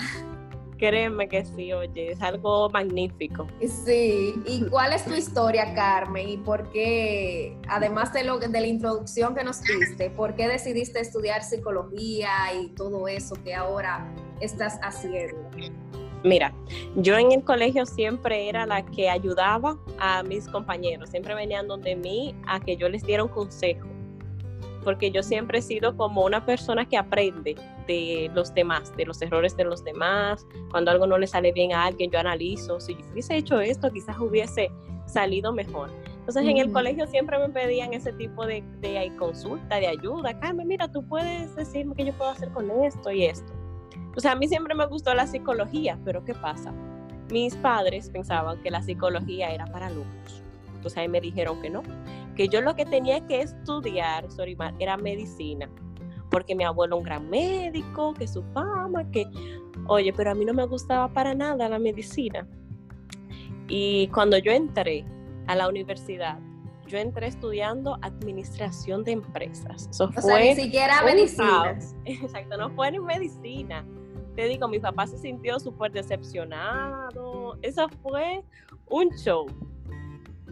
Créeme 0.84 1.30
que 1.30 1.46
sí, 1.46 1.72
oye, 1.72 2.12
es 2.12 2.22
algo 2.22 2.70
magnífico. 2.70 3.48
Sí, 3.62 4.36
¿y 4.46 4.66
cuál 4.70 4.92
es 4.92 5.06
tu 5.06 5.14
historia, 5.14 5.74
Carmen? 5.74 6.28
¿Y 6.28 6.36
por 6.36 6.70
qué, 6.72 7.58
además 7.70 8.12
de, 8.12 8.26
lo, 8.26 8.38
de 8.38 8.50
la 8.50 8.68
introducción 8.68 9.34
que 9.34 9.46
nos 9.46 9.62
diste, 9.62 10.10
por 10.10 10.36
qué 10.36 10.50
decidiste 10.50 11.00
estudiar 11.00 11.42
psicología 11.42 12.30
y 12.62 12.68
todo 12.72 13.08
eso 13.08 13.34
que 13.46 13.56
ahora 13.56 14.14
estás 14.42 14.78
haciendo? 14.82 15.50
Mira, 16.22 16.54
yo 16.98 17.18
en 17.18 17.32
el 17.32 17.46
colegio 17.46 17.86
siempre 17.86 18.50
era 18.50 18.66
la 18.66 18.86
que 18.86 19.10
ayudaba 19.10 19.78
a 20.00 20.22
mis 20.24 20.50
compañeros, 20.50 21.12
siempre 21.12 21.34
venían 21.34 21.66
donde 21.66 21.96
mí 21.96 22.36
a 22.46 22.60
que 22.60 22.76
yo 22.76 22.90
les 22.90 23.04
diera 23.04 23.24
un 23.24 23.30
consejo 23.30 23.93
porque 24.84 25.12
yo 25.12 25.24
siempre 25.24 25.60
he 25.60 25.62
sido 25.62 25.96
como 25.96 26.24
una 26.24 26.46
persona 26.46 26.88
que 26.88 26.98
aprende 26.98 27.56
de 27.88 28.30
los 28.34 28.54
demás, 28.54 28.96
de 28.96 29.06
los 29.06 29.22
errores 29.22 29.56
de 29.58 29.64
los 29.64 29.84
demás. 29.84 30.46
Cuando 30.72 30.92
algo 30.92 31.08
no 31.08 31.18
le 31.18 31.28
sale 31.28 31.52
bien 31.52 31.74
a 31.74 31.86
alguien, 31.86 32.12
yo 32.12 32.20
analizo, 32.20 32.80
si 32.80 32.96
yo 32.96 33.06
hubiese 33.12 33.38
hecho 33.38 33.60
esto, 33.60 33.92
quizás 33.92 34.20
hubiese 34.20 34.72
salido 35.06 35.54
mejor. 35.54 35.90
Entonces 36.06 36.48
en 36.48 36.58
el 36.58 36.72
colegio 36.72 37.06
siempre 37.08 37.38
me 37.38 37.50
pedían 37.50 37.94
ese 37.94 38.14
tipo 38.14 38.46
de, 38.46 38.64
de, 38.80 39.12
consulta, 39.18 39.78
de 39.78 39.88
ayuda. 39.88 40.40
Carmen, 40.40 40.68
mira, 40.68 40.90
tú 40.90 41.06
puedes 41.06 41.54
decirme 41.56 41.96
qué 41.96 42.06
yo 42.06 42.14
puedo 42.14 42.32
hacer 42.32 42.50
con 42.50 42.72
esto 42.84 43.12
y 43.12 43.26
esto. 43.26 43.52
O 44.16 44.20
sea, 44.22 44.32
a 44.32 44.36
mí 44.36 44.48
siempre 44.48 44.74
me 44.74 44.86
gustó 44.86 45.14
la 45.14 45.28
psicología, 45.28 46.00
pero 46.06 46.24
¿qué 46.24 46.34
pasa? 46.34 46.72
Mis 47.30 47.56
padres 47.56 48.10
pensaban 48.10 48.62
que 48.62 48.72
la 48.72 48.82
psicología 48.82 49.50
era 49.50 49.66
para 49.66 49.90
locos. 49.90 50.44
Entonces 50.76 50.98
ahí 50.98 51.08
me 51.10 51.20
dijeron 51.20 51.62
que 51.62 51.70
no, 51.70 51.84
que 52.36 52.48
yo 52.48 52.62
lo 52.62 52.76
que 52.76 52.86
tenía 52.86 53.26
que 53.28 53.42
estudiar, 53.42 54.30
Sorimar, 54.32 54.74
era 54.80 54.98
medicina, 54.98 55.70
porque 56.30 56.56
mi 56.56 56.64
abuelo 56.64 56.98
un 56.98 57.04
gran 57.04 57.30
médico, 57.30 58.14
que 58.14 58.28
su 58.28 58.44
fama, 58.54 59.10
que, 59.12 59.26
oye, 59.88 60.12
pero 60.14 60.32
a 60.32 60.36
mí 60.36 60.46
no 60.46 60.54
me 60.54 60.66
gustaba 60.66 61.08
para 61.08 61.34
nada 61.34 61.70
la 61.70 61.80
medicina. 61.80 62.48
Y 63.68 64.08
cuando 64.08 64.38
yo 64.38 64.52
entré 64.52 65.06
a 65.48 65.56
la 65.56 65.68
universidad, 65.68 66.40
yo 66.88 66.98
entré 66.98 67.28
estudiando 67.28 67.98
administración 68.02 69.04
de 69.04 69.14
empresas. 69.14 69.88
Eso 69.90 70.12
o 70.16 70.22
sea, 70.22 70.40
ni 70.40 70.56
siquiera 70.56 71.02
medicina. 71.04 71.80
Exacto, 72.06 72.58
no 72.58 72.70
fue 72.72 72.90
en 72.90 73.04
medicina. 73.04 73.86
Te 74.36 74.48
digo, 74.48 74.68
mi 74.68 74.80
papá 74.80 75.08
se 75.08 75.18
sintió 75.18 75.60
súper 75.60 75.92
decepcionado. 75.92 77.58
Eso 77.62 77.88
fue 78.02 78.44
un 78.90 79.10
show 79.12 79.48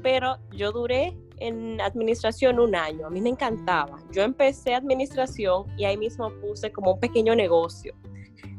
pero 0.01 0.37
yo 0.51 0.71
duré 0.71 1.15
en 1.41 1.81
administración 1.81 2.59
un 2.59 2.75
año, 2.75 3.07
a 3.07 3.09
mí 3.09 3.19
me 3.19 3.29
encantaba. 3.29 3.97
Yo 4.11 4.21
empecé 4.21 4.75
administración 4.75 5.65
y 5.75 5.85
ahí 5.85 5.97
mismo 5.97 6.29
puse 6.39 6.71
como 6.71 6.93
un 6.93 6.99
pequeño 6.99 7.35
negocio. 7.35 7.95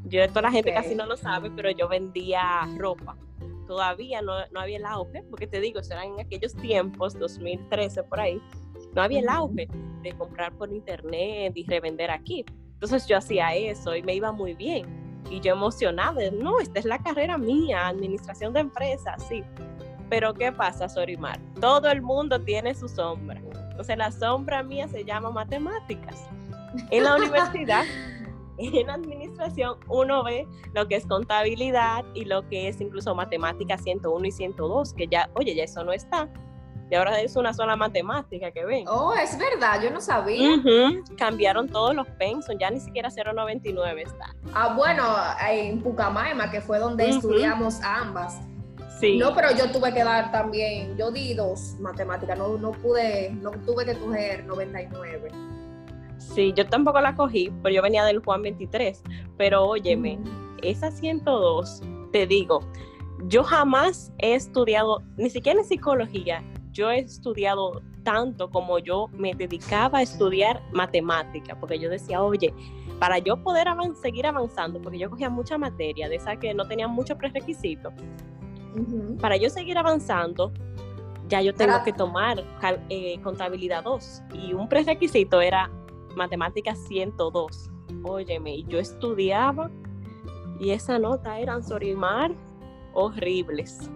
Yo, 0.05 0.27
toda 0.29 0.43
la 0.43 0.51
gente 0.51 0.75
casi 0.75 0.97
no 0.97 1.07
lo 1.07 1.17
sabe, 1.17 1.51
pero 1.55 1.71
yo 1.71 1.89
vendía 1.89 2.69
ropa. 2.77 3.17
Todavía 3.69 4.21
no, 4.21 4.33
no 4.51 4.61
había 4.61 4.79
el 4.79 4.85
auge, 4.85 5.23
porque 5.31 5.47
te 5.47 5.61
digo, 5.61 5.79
eso 5.79 5.95
en 5.95 6.21
aquellos 6.21 6.55
tiempos, 6.57 7.17
2013 7.19 8.03
por 8.03 8.19
ahí, 8.19 8.43
no 8.95 9.03
había 9.03 9.21
el 9.21 9.29
auge 9.29 9.69
de 10.03 10.13
comprar 10.13 10.53
por 10.53 10.73
internet 10.73 11.53
y 11.55 11.65
revender 11.65 12.11
aquí. 12.11 12.45
Entonces 12.75 13.07
yo 13.07 13.17
hacía 13.17 13.55
eso 13.55 13.95
y 13.95 14.03
me 14.03 14.17
iba 14.17 14.33
muy 14.33 14.55
bien. 14.55 15.23
Y 15.31 15.41
yo 15.41 15.53
emocionada, 15.53 16.21
no, 16.33 16.59
esta 16.59 16.81
es 16.81 16.85
la 16.85 16.99
carrera 16.99 17.39
mía, 17.39 17.87
administración 17.87 18.53
de 18.53 18.61
empresas, 18.61 19.25
sí. 19.29 19.45
Pero 20.13 20.35
¿qué 20.35 20.53
pasa, 20.53 20.91
Sorimar? 20.91 21.41
Todo 21.59 21.91
el 21.91 22.03
mundo 22.03 22.39
tiene 22.39 22.75
su 22.75 22.87
sombra. 22.87 23.41
Entonces 23.71 23.97
la 23.97 24.13
sombra 24.13 24.63
mía 24.63 24.87
se 24.87 25.07
llama 25.07 25.31
matemáticas. 25.31 26.29
En 26.91 27.05
la 27.05 27.17
universidad, 27.17 27.85
en 28.59 28.91
administración, 28.91 29.79
uno 29.89 30.23
ve 30.23 30.47
lo 30.75 30.87
que 30.87 30.97
es 30.97 31.07
contabilidad 31.07 32.05
y 32.13 32.27
lo 32.27 32.47
que 32.47 32.69
es 32.69 32.79
incluso 32.83 33.15
matemáticas 33.15 33.83
101 33.85 34.27
y 34.27 34.33
102, 34.33 34.93
que 34.93 35.09
ya, 35.09 35.31
oye, 35.33 35.55
ya 35.55 35.65
eso 35.65 35.83
no 35.83 35.95
está. 35.95 36.29
Y 36.91 36.95
ahora 36.95 37.19
es 37.23 37.35
una 37.35 37.55
sola 37.55 37.75
matemática 37.75 38.51
que 38.51 38.67
ven. 38.67 38.85
Oh, 38.89 39.15
es 39.15 39.39
verdad, 39.39 39.81
yo 39.83 39.91
no 39.91 40.03
sabía. 40.03 40.63
Cambiaron 41.17 41.71
todos 41.71 41.95
los 41.95 42.07
pensos, 42.19 42.55
ya 42.61 42.71
ni 42.71 42.81
siquiera 42.81 43.09
0.99 43.09 44.03
está. 44.03 44.37
Ah, 44.53 44.75
bueno, 44.77 45.05
en 45.49 45.83
Pucamaima, 45.83 46.51
que 46.51 46.61
fue 46.61 46.79
donde 46.79 47.09
estudiamos 47.09 47.81
ambas. 47.81 48.39
Sí. 49.03 49.19
No, 49.19 49.35
pero 49.35 49.49
yo 49.51 49.69
tuve 49.73 49.93
que 49.93 50.05
dar 50.05 50.31
también, 50.31 50.97
yo 50.97 51.11
di 51.11 51.35
dos 51.35 51.75
matemáticas, 51.81 52.39
no, 52.39 52.57
no 52.57 52.71
pude, 52.71 53.31
no 53.31 53.51
tuve 53.51 53.85
que 53.85 53.95
coger 53.99 54.45
99. 54.47 55.29
Sí, 56.19 56.53
yo 56.55 56.65
tampoco 56.69 57.01
la 57.01 57.13
cogí, 57.17 57.53
pero 57.65 57.75
yo 57.75 57.83
venía 57.83 58.05
del 58.05 58.21
Juan 58.21 58.43
23. 58.43 59.03
Pero 59.37 59.65
óyeme, 59.65 60.21
esa 60.63 60.93
102, 60.93 61.83
te 62.13 62.29
digo, 62.29 62.61
yo 63.27 63.43
jamás 63.43 64.13
he 64.19 64.37
estudiado, 64.37 65.03
ni 65.17 65.31
siquiera 65.31 65.59
en 65.59 65.67
psicología, 65.67 66.45
yo 66.71 66.89
he 66.89 67.01
estudiado 67.01 67.83
tanto 68.05 68.51
como 68.51 68.79
yo 68.79 69.09
me 69.15 69.35
dedicaba 69.35 69.99
a 69.99 70.03
estudiar 70.03 70.63
matemática, 70.71 71.59
porque 71.59 71.81
yo 71.81 71.91
decía, 71.91 72.23
oye, 72.23 72.55
para 73.01 73.19
yo 73.19 73.43
poder 73.43 73.67
seguir 74.01 74.29
avanzando, 74.29 74.81
porque 74.81 75.01
yo 75.01 75.11
cogía 75.11 75.29
mucha 75.29 75.59
materia, 75.59 76.09
de 76.09 76.15
esa 76.15 76.37
que 76.37 76.55
no 76.55 76.69
tenía 76.69 76.87
muchos 76.87 77.19
prerequisitos, 77.19 77.93
para 79.21 79.37
yo 79.37 79.51
seguir 79.51 79.79
avanzando, 79.79 80.53
ya 81.29 81.41
yo 81.41 81.55
tengo 81.55 81.83
que 81.85 81.93
tomar 81.93 82.45
eh, 82.89 83.21
contabilidad 83.23 83.85
2 83.85 84.23
y 84.35 84.53
un 84.53 84.69
prerequisito 84.69 85.41
era 85.41 85.71
matemática 86.15 86.75
102. 86.75 87.71
Óyeme, 88.03 88.63
yo 88.65 88.79
estudiaba 88.79 89.71
y 90.61 90.71
esa 90.71 90.99
nota 90.99 91.39
eran 91.39 91.63
Sorimar 91.63 92.33
horribles. 92.93 93.91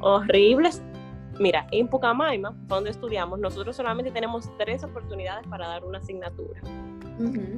Horribles. 0.00 0.82
Mira, 1.38 1.66
en 1.70 1.88
Pucamaima, 1.88 2.54
donde 2.66 2.90
estudiamos, 2.90 3.38
nosotros 3.38 3.76
solamente 3.76 4.10
tenemos 4.10 4.50
tres 4.58 4.82
oportunidades 4.84 5.46
para 5.48 5.68
dar 5.68 5.84
una 5.84 5.98
asignatura. 5.98 6.60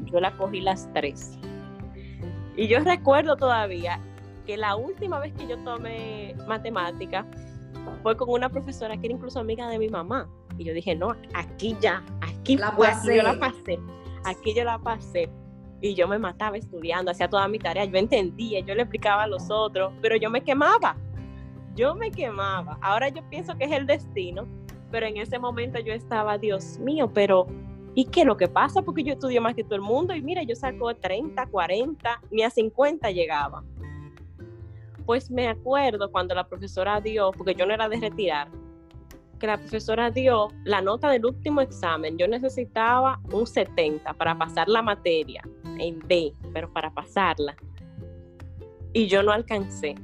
Yo 0.04 0.20
la 0.20 0.36
cogí 0.36 0.60
las 0.60 0.92
tres. 0.92 1.38
Y 2.56 2.66
yo 2.66 2.80
recuerdo 2.80 3.36
todavía 3.36 4.00
que 4.48 4.56
la 4.56 4.76
última 4.76 5.20
vez 5.20 5.34
que 5.34 5.46
yo 5.46 5.58
tomé 5.58 6.34
matemática 6.46 7.26
fue 8.02 8.16
con 8.16 8.30
una 8.30 8.48
profesora 8.48 8.96
que 8.96 9.06
era 9.06 9.14
incluso 9.14 9.38
amiga 9.38 9.68
de 9.68 9.78
mi 9.78 9.90
mamá. 9.90 10.26
Y 10.56 10.64
yo 10.64 10.72
dije, 10.72 10.96
no, 10.96 11.14
aquí 11.34 11.76
ya, 11.82 12.02
aquí 12.22 12.56
la 12.56 12.74
pasé. 12.74 13.16
yo 13.16 13.22
la 13.22 13.38
pasé. 13.38 13.78
Aquí 14.24 14.54
yo 14.54 14.64
la 14.64 14.78
pasé 14.78 15.28
y 15.82 15.94
yo 15.94 16.08
me 16.08 16.18
mataba 16.18 16.56
estudiando, 16.56 17.10
hacía 17.10 17.28
toda 17.28 17.46
mi 17.46 17.58
tarea, 17.58 17.84
yo 17.84 17.98
entendía, 17.98 18.60
yo 18.60 18.74
le 18.74 18.82
explicaba 18.82 19.24
a 19.24 19.26
los 19.26 19.50
otros, 19.50 19.92
pero 20.00 20.16
yo 20.16 20.30
me 20.30 20.40
quemaba, 20.40 20.96
yo 21.76 21.94
me 21.94 22.10
quemaba. 22.10 22.78
Ahora 22.80 23.10
yo 23.10 23.22
pienso 23.28 23.54
que 23.58 23.64
es 23.64 23.72
el 23.72 23.86
destino, 23.86 24.46
pero 24.90 25.04
en 25.04 25.18
ese 25.18 25.38
momento 25.38 25.78
yo 25.78 25.92
estaba, 25.92 26.38
Dios 26.38 26.78
mío, 26.78 27.10
pero 27.12 27.46
¿y 27.94 28.06
qué 28.06 28.22
es 28.22 28.26
lo 28.26 28.38
que 28.38 28.48
pasa? 28.48 28.80
Porque 28.80 29.04
yo 29.04 29.12
estudio 29.12 29.42
más 29.42 29.54
que 29.54 29.62
todo 29.62 29.74
el 29.74 29.82
mundo 29.82 30.14
y 30.14 30.22
mira, 30.22 30.42
yo 30.42 30.56
saco 30.56 30.94
30, 30.94 31.46
40, 31.48 32.22
ni 32.30 32.42
a 32.42 32.48
50 32.48 33.10
llegaba. 33.10 33.62
Pues 35.08 35.30
me 35.30 35.48
acuerdo 35.48 36.12
cuando 36.12 36.34
la 36.34 36.46
profesora 36.46 37.00
dio, 37.00 37.30
porque 37.30 37.54
yo 37.54 37.64
no 37.64 37.72
era 37.72 37.88
de 37.88 37.98
retirar, 37.98 38.48
que 39.40 39.46
la 39.46 39.56
profesora 39.56 40.10
dio 40.10 40.48
la 40.64 40.82
nota 40.82 41.08
del 41.08 41.24
último 41.24 41.62
examen. 41.62 42.18
Yo 42.18 42.28
necesitaba 42.28 43.18
un 43.32 43.46
70 43.46 44.12
para 44.12 44.36
pasar 44.36 44.68
la 44.68 44.82
materia 44.82 45.42
en 45.78 45.98
D, 46.00 46.34
pero 46.52 46.70
para 46.70 46.90
pasarla. 46.90 47.56
Y 48.92 49.06
yo 49.06 49.22
no 49.22 49.32
alcancé. 49.32 49.94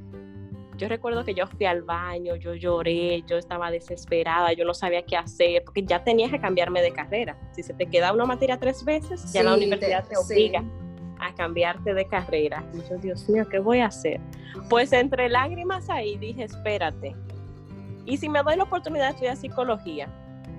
Yo 0.79 0.89
recuerdo 0.89 1.23
que 1.23 1.35
yo 1.35 1.47
fui 1.49 1.67
al 1.67 1.83
baño, 1.83 2.37
yo 2.37 2.55
lloré, 2.55 3.23
yo 3.27 3.37
estaba 3.37 3.71
desesperada, 3.71 4.55
yo 4.55 4.65
no 4.65 4.73
sabía 4.73 5.03
qué 5.03 5.19
hacer, 5.19 5.65
porque 5.65 5.83
ya 5.83 6.03
tenía 6.03 6.31
que 6.31 6.41
cambiarme 6.41 6.81
de 6.81 6.93
carrera. 6.95 7.37
Si 7.53 7.63
se 7.63 7.75
te 7.75 7.85
queda 7.91 8.11
una 8.11 8.25
materia 8.25 8.59
tres 8.59 8.83
veces, 8.83 9.31
ya 9.35 9.43
la 9.43 9.53
universidad 9.53 10.09
te, 10.09 10.17
obliga 10.17 10.65
a 11.25 11.35
cambiarte 11.35 11.95
de 11.95 12.07
carrera. 12.07 12.65
Y 12.73 12.89
yo, 12.89 12.99
Dios 12.99 13.29
mío, 13.29 13.47
¿qué 13.49 13.59
voy 13.59 13.81
a 13.81 13.87
hacer? 13.87 14.21
Pues 14.69 14.93
entre 14.93 15.29
lágrimas 15.29 15.91
ahí 15.91 16.17
dije, 16.17 16.45
espérate, 16.45 17.15
y 18.07 18.17
si 18.17 18.29
me 18.29 18.43
doy 18.43 18.57
la 18.57 18.65
oportunidad 18.65 19.07
de 19.07 19.11
estudiar 19.11 19.37
psicología, 19.37 20.09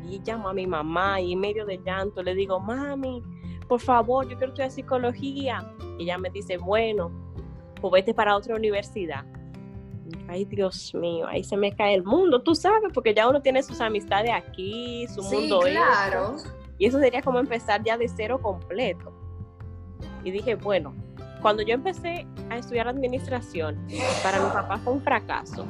y 0.10 0.22
llamo 0.26 0.50
a 0.50 0.54
mi 0.54 0.68
mamá 0.68 1.20
y 1.20 1.34
en 1.34 1.40
medio 1.40 1.66
de 1.66 1.80
llanto 1.84 2.22
le 2.22 2.36
digo, 2.36 2.60
mami, 2.60 3.24
por 3.68 3.80
favor, 3.80 4.28
yo 4.28 4.38
quiero 4.38 4.48
estudiar 4.52 4.72
psicología. 4.72 5.72
Y 5.98 6.04
ella 6.04 6.18
me 6.18 6.30
dice, 6.30 6.58
bueno, 6.58 7.12
pues 7.82 7.92
vete 7.92 8.14
para 8.14 8.36
otra 8.36 8.56
universidad. 8.56 9.26
Ay, 10.28 10.46
Dios 10.46 10.94
mío, 10.94 11.28
ahí 11.28 11.44
se 11.44 11.58
me 11.58 11.76
cae 11.76 11.96
el 11.96 12.04
mundo, 12.04 12.42
tú 12.42 12.54
sabes, 12.54 12.92
porque 12.94 13.14
ya 13.14 13.28
uno 13.28 13.42
tiene 13.42 13.64
sus 13.64 13.82
amistades 13.82 14.32
aquí, 14.32 15.08
su 15.08 15.24
sí, 15.24 15.36
mundo. 15.36 15.62
Claro. 15.62 16.36
y 16.78 16.86
eso 16.86 17.00
sería 17.00 17.22
como 17.22 17.40
empezar 17.40 17.84
ya 17.84 17.98
de 17.98 18.08
cero 18.08 18.40
completo. 18.42 19.12
Y 20.26 20.32
dije, 20.32 20.56
bueno, 20.56 20.94
cuando 21.42 21.64
yo 21.64 21.76
empecé 21.76 22.28
a 22.50 22.58
estudiar 22.58 22.90
administración, 22.90 23.78
para 24.22 24.40
mi 24.40 24.50
papá 24.50 24.78
fue 24.80 24.92
un 24.92 25.02
fracaso 25.02 25.66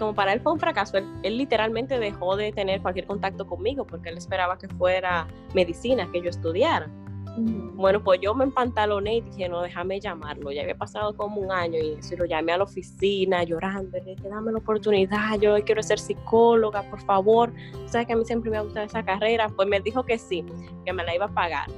como 0.00 0.14
para 0.14 0.32
él 0.32 0.40
fue 0.40 0.52
un 0.52 0.58
fracaso, 0.58 0.96
él, 0.96 1.38
literalmente 1.38 1.98
dejó 2.00 2.34
de 2.34 2.50
tener 2.52 2.80
cualquier 2.80 3.06
contacto 3.06 3.46
conmigo 3.46 3.86
porque 3.86 4.08
él 4.08 4.16
esperaba 4.16 4.58
que 4.58 4.66
fuera 4.66 5.28
medicina, 5.54 6.08
que 6.10 6.20
yo 6.22 6.30
estudiara. 6.30 6.90
Bueno, 7.36 8.02
pues 8.02 8.20
yo 8.20 8.34
me 8.34 8.44
empantaloné 8.44 9.16
y 9.16 9.20
dije, 9.22 9.48
no, 9.48 9.62
déjame 9.62 9.98
llamarlo. 9.98 10.50
Ya 10.52 10.62
había 10.62 10.76
pasado 10.76 11.16
como 11.16 11.40
un 11.40 11.50
año 11.50 11.78
y 11.78 11.92
eso, 11.92 12.16
lo 12.16 12.26
llamé 12.26 12.52
a 12.52 12.58
la 12.58 12.64
oficina 12.64 13.44
llorando. 13.44 13.96
Le 13.98 14.16
dije, 14.16 14.28
dame 14.28 14.52
la 14.52 14.58
oportunidad, 14.58 15.38
yo 15.40 15.54
quiero 15.64 15.82
ser 15.82 15.98
psicóloga, 15.98 16.82
por 16.90 17.00
favor. 17.00 17.52
Sabes 17.86 18.08
que 18.08 18.12
a 18.12 18.16
mí 18.16 18.24
siempre 18.26 18.50
me 18.50 18.58
ha 18.58 18.62
gustado 18.62 18.84
esa 18.84 19.02
carrera. 19.04 19.48
Pues 19.48 19.68
me 19.68 19.80
dijo 19.80 20.02
que 20.02 20.18
sí, 20.18 20.44
que 20.84 20.92
me 20.92 21.02
la 21.04 21.14
iba 21.14 21.26
a 21.26 21.34
pagar. 21.34 21.70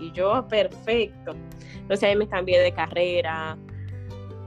Y 0.00 0.12
yo, 0.12 0.46
perfecto. 0.48 1.34
Entonces 1.88 2.08
ahí 2.08 2.16
me 2.16 2.28
cambié 2.28 2.60
de 2.60 2.72
carrera, 2.72 3.56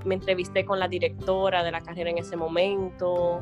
me 0.05 0.15
entrevisté 0.15 0.65
con 0.65 0.79
la 0.79 0.87
directora 0.87 1.63
de 1.63 1.71
la 1.71 1.81
carrera 1.81 2.09
en 2.09 2.17
ese 2.17 2.35
momento. 2.35 3.41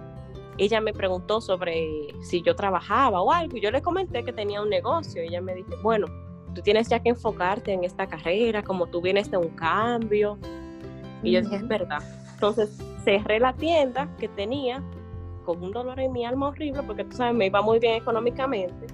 Ella 0.58 0.82
me 0.82 0.94
preguntó 0.94 1.42
sobre 1.42 2.08
si 2.22 2.42
yo 2.42 2.56
trabajaba 2.56 3.22
o 3.22 3.32
algo 3.32 3.58
y 3.58 3.62
yo 3.62 3.72
le 3.72 3.82
comenté 3.82 4.24
que 4.24 4.34
tenía 4.34 4.62
un 4.62 4.70
negocio. 4.70 5.22
Ella 5.22 5.42
me 5.42 5.56
dijo, 5.56 5.70
bueno, 5.84 6.08
tú 6.54 6.62
tienes 6.62 6.90
ya 6.90 7.00
que 7.00 7.10
enfocarte 7.10 7.74
en 7.74 7.84
esta 7.84 8.08
carrera, 8.08 8.64
como 8.64 8.88
tú 8.88 9.02
vienes 9.02 9.32
de 9.32 9.38
un 9.38 9.50
cambio. 9.50 10.38
Y 11.24 11.32
yo 11.32 11.42
dije, 11.42 11.58
es 11.58 11.68
verdad. 11.68 12.02
Entonces 12.34 12.78
cerré 13.04 13.40
la 13.40 13.54
tienda 13.54 14.10
que 14.18 14.28
tenía 14.30 14.84
con 15.46 15.64
un 15.64 15.72
dolor 15.72 16.00
en 16.00 16.12
mi 16.12 16.26
alma 16.26 16.50
horrible 16.50 16.84
porque 16.84 17.04
tú 17.04 17.16
sabes, 17.16 17.36
me 17.36 17.48
iba 17.48 17.62
muy 17.62 17.80
bien 17.80 17.96
económicamente. 17.96 18.88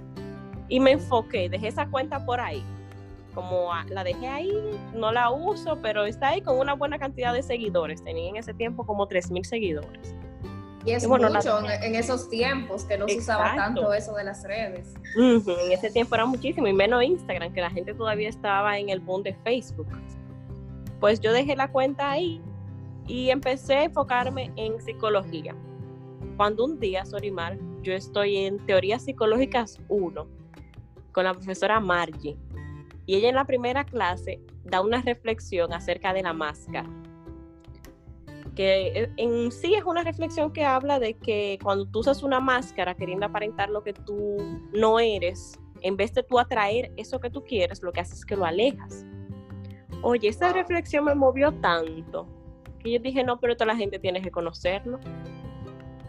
Y 0.67 0.79
me 0.79 0.91
enfoqué, 0.91 1.49
dejé 1.49 1.67
esa 1.67 1.87
cuenta 1.87 2.25
por 2.25 2.39
ahí 2.39 2.63
como 3.35 3.69
la 3.89 4.03
dejé 4.03 4.27
ahí, 4.27 4.53
no 4.93 5.11
la 5.11 5.29
uso, 5.29 5.77
pero 5.81 6.05
está 6.05 6.29
ahí 6.29 6.41
con 6.41 6.57
una 6.57 6.73
buena 6.73 6.97
cantidad 6.97 7.33
de 7.33 7.43
seguidores. 7.43 8.01
Tenía 8.03 8.29
en 8.29 8.37
ese 8.37 8.53
tiempo 8.53 8.85
como 8.85 9.07
3.000 9.07 9.43
seguidores. 9.43 10.15
Y 10.85 10.91
es 10.91 11.07
mucho 11.07 11.27
en, 11.81 11.95
esos 11.95 12.29
tiempos 12.29 12.83
que 12.83 12.97
no 12.97 13.07
se 13.07 13.17
usaba 13.17 13.55
tanto 13.55 13.91
eso 13.93 14.13
de 14.13 14.23
las 14.23 14.43
redes. 14.43 14.93
En 15.15 15.71
ese 15.71 15.89
tiempo 15.89 16.15
era 16.15 16.25
muchísimo, 16.25 16.67
y 16.67 16.73
menos 16.73 17.03
Instagram, 17.03 17.53
que 17.53 17.61
la 17.61 17.71
gente 17.71 17.93
todavía 17.93 18.29
estaba 18.29 18.77
en 18.77 18.89
el 18.89 18.99
boom 18.99 19.23
de 19.23 19.33
Facebook. 19.43 19.87
Pues 20.99 21.19
yo 21.19 21.33
dejé 21.33 21.55
la 21.55 21.71
cuenta 21.71 22.11
ahí 22.11 22.41
y 23.07 23.31
empecé 23.31 23.75
a 23.75 23.83
enfocarme 23.85 24.51
en 24.55 24.79
psicología. 24.79 25.55
Cuando 26.37 26.65
un 26.65 26.79
día, 26.79 27.03
Sorimar, 27.03 27.57
yo 27.81 27.93
estoy 27.93 28.37
en 28.37 28.63
Teorías 28.65 29.03
Psicológicas 29.03 29.79
1 29.89 30.27
con 31.11 31.23
la 31.23 31.33
profesora 31.33 31.79
Margie 31.79 32.37
y 33.05 33.15
ella 33.15 33.29
en 33.29 33.35
la 33.35 33.45
primera 33.45 33.85
clase 33.85 34.41
da 34.63 34.81
una 34.81 35.01
reflexión 35.01 35.73
acerca 35.73 36.13
de 36.13 36.23
la 36.23 36.33
máscara. 36.33 36.89
Que 38.55 39.11
en 39.17 39.51
sí 39.51 39.75
es 39.75 39.83
una 39.83 40.03
reflexión 40.03 40.53
que 40.53 40.63
habla 40.63 40.97
de 40.99 41.15
que 41.15 41.59
cuando 41.61 41.85
tú 41.85 41.99
usas 41.99 42.23
una 42.23 42.39
máscara 42.39 42.95
queriendo 42.95 43.25
aparentar 43.25 43.69
lo 43.69 43.83
que 43.83 43.93
tú 43.93 44.37
no 44.73 44.99
eres, 44.99 45.59
en 45.81 45.97
vez 45.97 46.13
de 46.13 46.23
tú 46.23 46.39
atraer 46.39 46.91
eso 46.95 47.19
que 47.19 47.29
tú 47.29 47.43
quieres, 47.43 47.83
lo 47.83 47.91
que 47.91 47.99
haces 47.99 48.19
es 48.19 48.25
que 48.25 48.35
lo 48.35 48.45
alejas. 48.45 49.05
Oye, 50.01 50.29
esa 50.29 50.53
reflexión 50.53 51.05
me 51.05 51.15
movió 51.15 51.51
tanto 51.51 52.27
que 52.79 52.91
yo 52.91 52.99
dije, 52.99 53.23
no, 53.23 53.39
pero 53.39 53.55
toda 53.55 53.67
la 53.67 53.75
gente 53.75 53.99
tiene 53.99 54.21
que 54.21 54.31
conocerlo. 54.31 54.99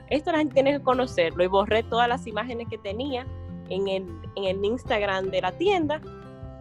Esto 0.08 0.30
la 0.30 0.38
gente 0.38 0.54
tiene 0.54 0.72
que 0.72 0.84
conocerlo 0.84 1.42
y 1.42 1.48
borré 1.48 1.82
todas 1.82 2.08
las 2.08 2.26
imágenes 2.26 2.68
que 2.68 2.78
tenía 2.78 3.26
en 3.70 3.88
el, 3.88 4.06
en 4.36 4.44
el 4.44 4.64
Instagram 4.64 5.30
de 5.30 5.40
la 5.40 5.52
tienda 5.52 6.00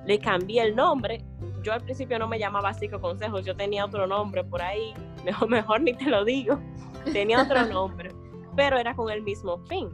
le 0.06 0.20
cambié 0.20 0.62
el 0.62 0.76
nombre. 0.76 1.24
Yo 1.64 1.74
al 1.74 1.82
principio 1.82 2.20
no 2.20 2.28
me 2.28 2.38
llamaba 2.38 2.72
Consejos, 3.02 3.46
yo 3.46 3.56
tenía 3.56 3.86
otro 3.86 4.06
nombre 4.08 4.44
por 4.44 4.62
ahí, 4.62 4.94
mejor, 5.26 5.50
mejor 5.50 5.82
ni 5.82 5.94
te 5.94 6.06
lo 6.06 6.24
digo, 6.24 6.60
tenía 7.12 7.42
otro 7.42 7.66
nombre, 7.74 8.12
pero 8.56 8.78
era 8.78 8.96
con 8.96 9.10
el 9.10 9.22
mismo 9.24 9.58
fin. 9.66 9.90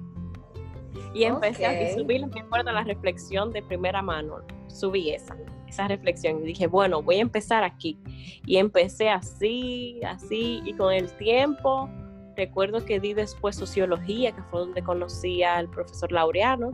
Y 1.14 1.24
empecé 1.24 1.66
a 1.66 1.94
subir, 1.94 2.26
me 2.28 2.42
acuerdo 2.42 2.72
la 2.72 2.84
reflexión 2.84 3.52
de 3.52 3.62
primera 3.62 4.02
mano, 4.02 4.40
subí 4.68 5.12
esa, 5.12 5.38
esa 5.68 5.88
reflexión 5.88 6.42
y 6.42 6.48
dije, 6.48 6.68
bueno, 6.68 7.02
voy 7.02 7.18
a 7.18 7.22
empezar 7.22 7.64
aquí. 7.64 7.98
Y 8.46 8.58
empecé 8.58 9.10
así, 9.10 10.02
así, 10.06 10.62
y 10.66 10.74
con 10.74 10.94
el 10.94 11.12
tiempo 11.18 11.90
recuerdo 12.36 12.84
que 12.86 13.00
di 13.00 13.14
después 13.14 13.56
sociología, 13.56 14.32
que 14.32 14.42
fue 14.44 14.62
donde 14.62 14.82
conocí 14.84 15.44
al 15.44 15.70
profesor 15.70 16.12
Laureano, 16.12 16.72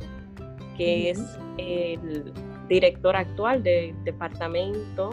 que 0.78 1.12
es 1.12 1.20
el 1.58 2.34
director 2.68 3.16
actual 3.16 3.64
del 3.64 4.04
departamento 4.04 5.12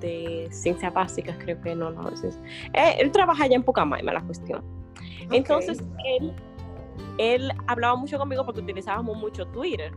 de 0.00 0.48
ciencias 0.50 0.92
básicas, 0.92 1.36
creo 1.38 1.60
que 1.60 1.74
no, 1.74 1.90
no, 1.90 2.08
es, 2.10 2.24
eh, 2.24 2.96
él 2.98 3.10
trabaja 3.12 3.44
allá 3.44 3.56
en 3.56 3.62
Pucamaima, 3.62 4.12
la 4.12 4.20
cuestión. 4.22 4.62
Entonces, 5.30 5.82
él, 6.18 6.34
él 7.18 7.52
hablaba 7.66 7.96
mucho 7.96 8.18
conmigo 8.18 8.44
porque 8.44 8.60
utilizábamos 8.60 9.16
mucho 9.16 9.46
Twitter. 9.46 9.92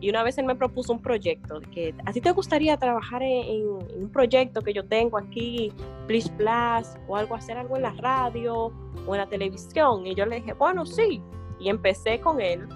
Y 0.00 0.10
una 0.10 0.22
vez 0.22 0.36
él 0.36 0.44
me 0.44 0.54
propuso 0.54 0.92
un 0.92 1.00
proyecto, 1.00 1.60
que 1.72 1.94
a 2.04 2.12
ti 2.12 2.20
te 2.20 2.30
gustaría 2.30 2.76
trabajar 2.76 3.22
en, 3.22 3.66
un 3.66 4.10
proyecto 4.12 4.60
que 4.60 4.74
yo 4.74 4.84
tengo 4.84 5.16
aquí, 5.16 5.72
Please 6.06 6.30
Plus, 6.32 6.98
o 7.08 7.16
algo, 7.16 7.34
hacer 7.34 7.56
algo 7.56 7.76
en 7.76 7.82
la 7.82 7.92
radio 7.92 8.72
o 9.06 9.14
en 9.14 9.20
la 9.20 9.26
televisión. 9.26 10.06
Y 10.06 10.14
yo 10.14 10.26
le 10.26 10.36
dije, 10.36 10.52
bueno, 10.52 10.84
sí. 10.84 11.22
Y 11.58 11.70
empecé 11.70 12.20
con 12.20 12.40
él 12.40 12.68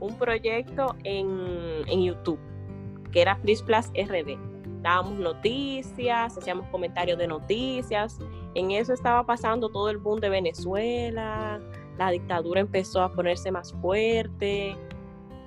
un 0.00 0.16
proyecto 0.18 0.96
en, 1.04 1.28
en 1.86 2.02
YouTube, 2.02 2.38
que 3.12 3.22
era 3.22 3.36
Please 3.38 3.64
Plus 3.64 3.86
RD. 3.88 4.38
Dábamos 4.82 5.18
noticias, 5.18 6.38
hacíamos 6.38 6.66
comentarios 6.68 7.18
de 7.18 7.26
noticias. 7.26 8.18
En 8.54 8.70
eso 8.70 8.92
estaba 8.92 9.24
pasando 9.24 9.68
todo 9.68 9.90
el 9.90 9.98
boom 9.98 10.20
de 10.20 10.28
Venezuela, 10.28 11.60
la 11.98 12.10
dictadura 12.10 12.60
empezó 12.60 13.02
a 13.02 13.12
ponerse 13.12 13.50
más 13.50 13.72
fuerte 13.74 14.76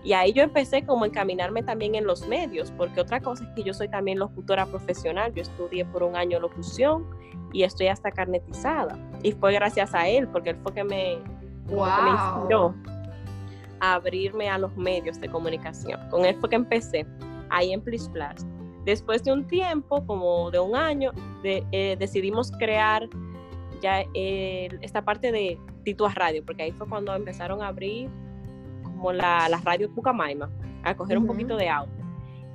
y 0.03 0.13
ahí 0.13 0.33
yo 0.33 0.41
empecé 0.41 0.83
como 0.83 1.03
a 1.03 1.07
encaminarme 1.07 1.61
también 1.61 1.95
en 1.95 2.05
los 2.05 2.27
medios, 2.27 2.71
porque 2.71 3.01
otra 3.01 3.21
cosa 3.21 3.43
es 3.43 3.49
que 3.51 3.63
yo 3.63 3.73
soy 3.73 3.87
también 3.87 4.17
locutora 4.17 4.65
profesional, 4.65 5.33
yo 5.33 5.43
estudié 5.43 5.85
por 5.85 6.01
un 6.03 6.15
año 6.15 6.39
locución 6.39 7.05
y 7.53 7.63
estoy 7.63 7.87
hasta 7.87 8.11
carnetizada. 8.11 8.97
Y 9.21 9.33
fue 9.33 9.53
gracias 9.53 9.93
a 9.93 10.07
él, 10.07 10.27
porque 10.27 10.51
él 10.51 10.57
fue 10.63 10.73
que 10.73 10.83
me, 10.83 11.17
wow. 11.67 11.87
inspiró 12.07 12.75
a 13.79 13.93
abrirme 13.95 14.49
a 14.49 14.57
los 14.57 14.75
medios 14.75 15.19
de 15.19 15.29
comunicación. 15.29 15.99
Con 16.09 16.25
él 16.25 16.35
fue 16.39 16.49
que 16.49 16.55
empecé, 16.55 17.05
ahí 17.51 17.73
en 17.73 17.81
Plus 17.81 18.09
Plus. 18.09 18.45
Después 18.85 19.23
de 19.23 19.31
un 19.31 19.45
tiempo, 19.45 20.05
como 20.05 20.49
de 20.49 20.59
un 20.59 20.75
año, 20.75 21.11
de, 21.43 21.63
eh, 21.71 21.95
decidimos 21.99 22.51
crear 22.51 23.07
ya 23.81 24.03
esta 24.13 25.03
parte 25.03 25.31
de 25.31 25.59
Titua 25.83 26.13
Radio, 26.13 26.43
porque 26.45 26.63
ahí 26.63 26.71
fue 26.71 26.87
cuando 26.87 27.15
empezaron 27.15 27.61
a 27.61 27.67
abrir 27.67 28.09
como 28.83 29.11
la, 29.11 29.49
la 29.49 29.57
radio 29.57 29.89
Pucamaima, 29.93 30.49
a 30.83 30.95
coger 30.95 31.17
un 31.17 31.27
poquito 31.27 31.57
de 31.57 31.69
auto. 31.69 31.91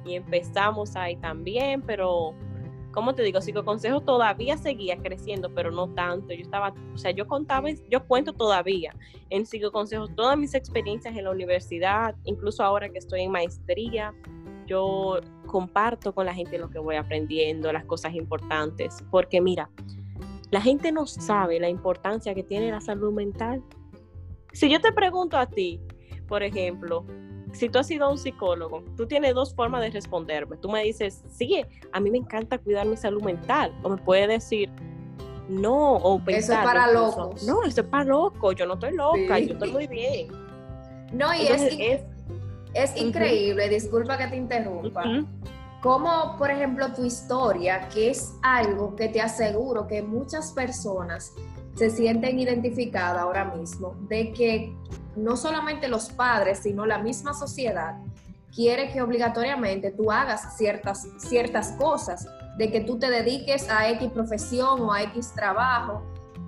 Y 0.05 0.15
empezamos 0.15 0.95
ahí 0.95 1.17
también, 1.17 1.83
pero 1.83 2.35
como 2.97 3.15
te 3.15 3.23
digo, 3.23 3.43
Psicoconsejo 3.43 4.01
todavía 4.01 4.57
seguía 4.57 4.97
creciendo, 4.97 5.53
pero 5.55 5.71
no 5.71 5.89
tanto. 5.91 6.33
Yo 6.33 6.41
estaba, 6.41 6.73
o 6.95 6.97
sea, 6.97 7.11
yo 7.11 7.27
contaba, 7.27 7.69
yo 7.91 8.07
cuento 8.07 8.33
todavía 8.33 8.95
en 9.29 9.45
Psicoconsejo 9.45 10.09
todas 10.09 10.39
mis 10.39 10.55
experiencias 10.55 11.15
en 11.15 11.25
la 11.25 11.31
universidad, 11.31 12.15
incluso 12.25 12.65
ahora 12.65 12.89
que 12.89 12.97
estoy 12.97 13.21
en 13.21 13.33
maestría, 13.33 14.15
yo 14.67 15.21
comparto 15.47 16.15
con 16.15 16.27
la 16.27 16.35
gente 16.35 16.59
lo 16.59 16.69
que 16.71 16.79
voy 16.79 16.97
aprendiendo, 16.97 17.73
las 17.73 17.85
cosas 17.85 18.15
importantes, 18.15 19.05
porque 19.11 19.41
mira, 19.41 19.71
la 20.51 20.61
gente 20.61 20.93
no 20.93 21.07
sabe 21.07 21.59
la 21.61 21.69
importancia 21.69 22.35
que 22.35 22.43
tiene 22.43 22.71
la 22.71 22.81
salud 22.81 23.13
mental. 23.13 23.63
Si 24.53 24.71
yo 24.71 24.81
te 24.81 24.93
pregunto 24.93 25.37
a 25.37 25.47
ti, 25.47 25.81
por 26.29 26.43
ejemplo, 26.43 27.05
si 27.53 27.69
tú 27.69 27.79
has 27.79 27.87
sido 27.87 28.11
un 28.11 28.19
psicólogo, 28.19 28.85
tú 28.97 29.07
tienes 29.07 29.35
dos 29.35 29.55
formas 29.55 29.81
de 29.83 29.91
responderme. 29.91 30.57
Tú 30.57 30.69
me 30.69 30.83
dices, 30.83 31.23
sí, 31.29 31.65
a 31.93 32.01
mí 32.01 32.11
me 32.11 32.19
encanta 32.19 32.59
cuidar 32.59 32.87
mi 32.87 32.97
salud 32.97 33.23
mental. 33.23 33.73
O 33.83 33.89
me 33.89 33.97
puedes 33.97 34.29
decir, 34.29 34.71
no, 35.49 35.97
o 35.97 36.19
pensar. 36.19 36.39
Eso 36.41 36.53
es 36.53 36.59
para 36.59 36.93
locos. 36.93 37.43
No, 37.45 37.65
eso 37.65 37.81
es 37.81 37.87
para 37.87 38.05
locos. 38.05 38.55
Yo 38.57 38.67
no 38.67 38.75
estoy 38.75 38.95
loca, 38.95 39.39
yo 39.39 39.53
estoy 39.55 39.73
muy 39.73 39.87
bien. 39.87 40.29
No, 41.13 41.33
y 41.35 41.47
es, 41.47 41.63
es, 41.79 42.01
increíble, 42.97 43.69
disculpa 43.69 44.17
que 44.19 44.27
te 44.29 44.37
interrumpa. 44.37 45.05
Como, 45.83 46.37
por 46.37 46.51
ejemplo, 46.51 46.93
tu 46.93 47.05
historia, 47.05 47.89
que 47.89 48.11
es 48.11 48.35
algo 48.43 48.97
que 48.97 49.09
te 49.09 49.21
aseguro 49.21 49.87
que 49.87 50.03
muchas 50.03 50.53
personas 50.53 51.33
se 51.75 51.91
sienten 51.91 52.41
identificadas 52.41 53.23
ahora 53.23 53.45
mismo, 53.45 53.95
de 54.09 54.33
que 54.33 54.75
no 55.15 55.37
solamente 55.37 55.89
los 55.89 56.11
padres, 56.11 56.61
sino 56.61 56.87
la 56.87 56.99
misma 56.99 57.35
sociedad 57.35 57.97
quiere 58.55 58.91
que 58.91 59.03
obligatoriamente 59.03 59.91
tú 59.91 60.11
hagas 60.11 60.57
ciertas, 60.57 61.07
ciertas 61.19 61.73
cosas, 61.73 62.27
de 62.57 62.73
que 62.73 62.81
tú 62.81 62.99
te 62.99 63.11
dediques 63.11 63.69
a 63.71 63.91
X 63.91 64.11
profesión 64.11 64.81
o 64.81 64.93
a 64.93 65.03
X 65.03 65.33
trabajo. 65.35 66.03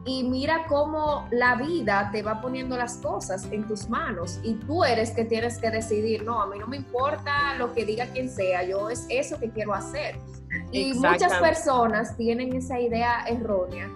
Y 0.04 0.24
mira 0.24 0.64
cómo 0.68 1.26
la 1.30 1.56
vida 1.56 2.10
te 2.12 2.22
va 2.22 2.40
poniendo 2.40 2.76
las 2.76 2.96
cosas 2.98 3.46
en 3.50 3.66
tus 3.66 3.88
manos 3.88 4.40
y 4.42 4.54
tú 4.54 4.84
eres 4.84 5.10
que 5.10 5.24
tienes 5.24 5.58
que 5.58 5.70
decidir, 5.70 6.24
no, 6.24 6.40
a 6.40 6.46
mí 6.46 6.58
no 6.58 6.66
me 6.66 6.78
importa 6.78 7.54
lo 7.56 7.74
que 7.74 7.84
diga 7.84 8.06
quien 8.06 8.30
sea, 8.30 8.62
yo 8.62 8.88
es 8.88 9.06
eso 9.10 9.38
que 9.38 9.50
quiero 9.50 9.74
hacer. 9.74 10.18
Y 10.72 10.94
muchas 10.94 11.34
personas 11.38 12.16
tienen 12.16 12.54
esa 12.56 12.80
idea 12.80 13.24
errónea 13.26 13.90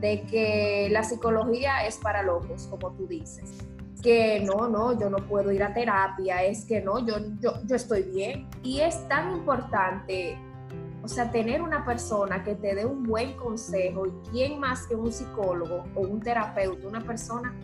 de 0.00 0.22
que 0.22 0.88
la 0.90 1.02
psicología 1.02 1.86
es 1.86 1.96
para 1.96 2.22
locos, 2.22 2.66
como 2.68 2.92
tú 2.92 3.06
dices 3.06 3.64
que 4.04 4.40
no, 4.40 4.68
no, 4.68 5.00
yo 5.00 5.08
no 5.08 5.16
puedo 5.16 5.50
ir 5.50 5.62
a 5.62 5.72
terapia, 5.72 6.44
es 6.44 6.66
que 6.66 6.82
no, 6.82 7.04
yo, 7.06 7.16
yo, 7.40 7.54
yo 7.64 7.74
estoy 7.74 8.02
bien. 8.02 8.46
Y 8.62 8.80
es 8.80 9.08
tan 9.08 9.32
importante, 9.32 10.38
o 11.04 11.08
sea, 11.08 11.30
tener 11.30 11.60
una 11.60 11.84
persona 11.84 12.42
que 12.42 12.54
te 12.54 12.74
dé 12.74 12.86
un 12.86 13.02
buen 13.02 13.34
consejo 13.34 14.06
y 14.06 14.12
quién 14.30 14.58
más 14.58 14.86
que 14.86 14.94
un 14.94 15.12
psicólogo 15.12 15.84
o 15.94 16.00
un 16.00 16.20
terapeuta, 16.20 16.88
una 16.88 17.02
persona 17.02 17.54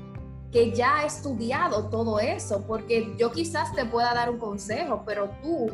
que 0.52 0.72
ya 0.72 0.98
ha 0.98 1.04
estudiado 1.06 1.88
todo 1.88 2.20
eso, 2.20 2.66
porque 2.66 3.14
yo 3.16 3.32
quizás 3.32 3.74
te 3.74 3.86
pueda 3.86 4.12
dar 4.12 4.28
un 4.28 4.38
consejo, 4.38 5.04
pero 5.06 5.30
tú 5.42 5.68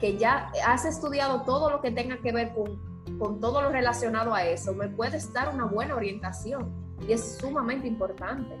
que 0.00 0.16
ya 0.16 0.50
has 0.66 0.86
estudiado 0.86 1.42
todo 1.42 1.68
lo 1.68 1.82
que 1.82 1.90
tenga 1.90 2.16
que 2.22 2.32
ver 2.32 2.54
con, 2.54 2.80
con 3.18 3.38
todo 3.38 3.60
lo 3.60 3.68
relacionado 3.68 4.32
a 4.32 4.44
eso, 4.44 4.72
me 4.72 4.88
puedes 4.88 5.30
dar 5.34 5.52
una 5.52 5.66
buena 5.66 5.96
orientación 5.96 6.72
y 7.06 7.12
es 7.12 7.36
sumamente 7.38 7.86
importante. 7.86 8.56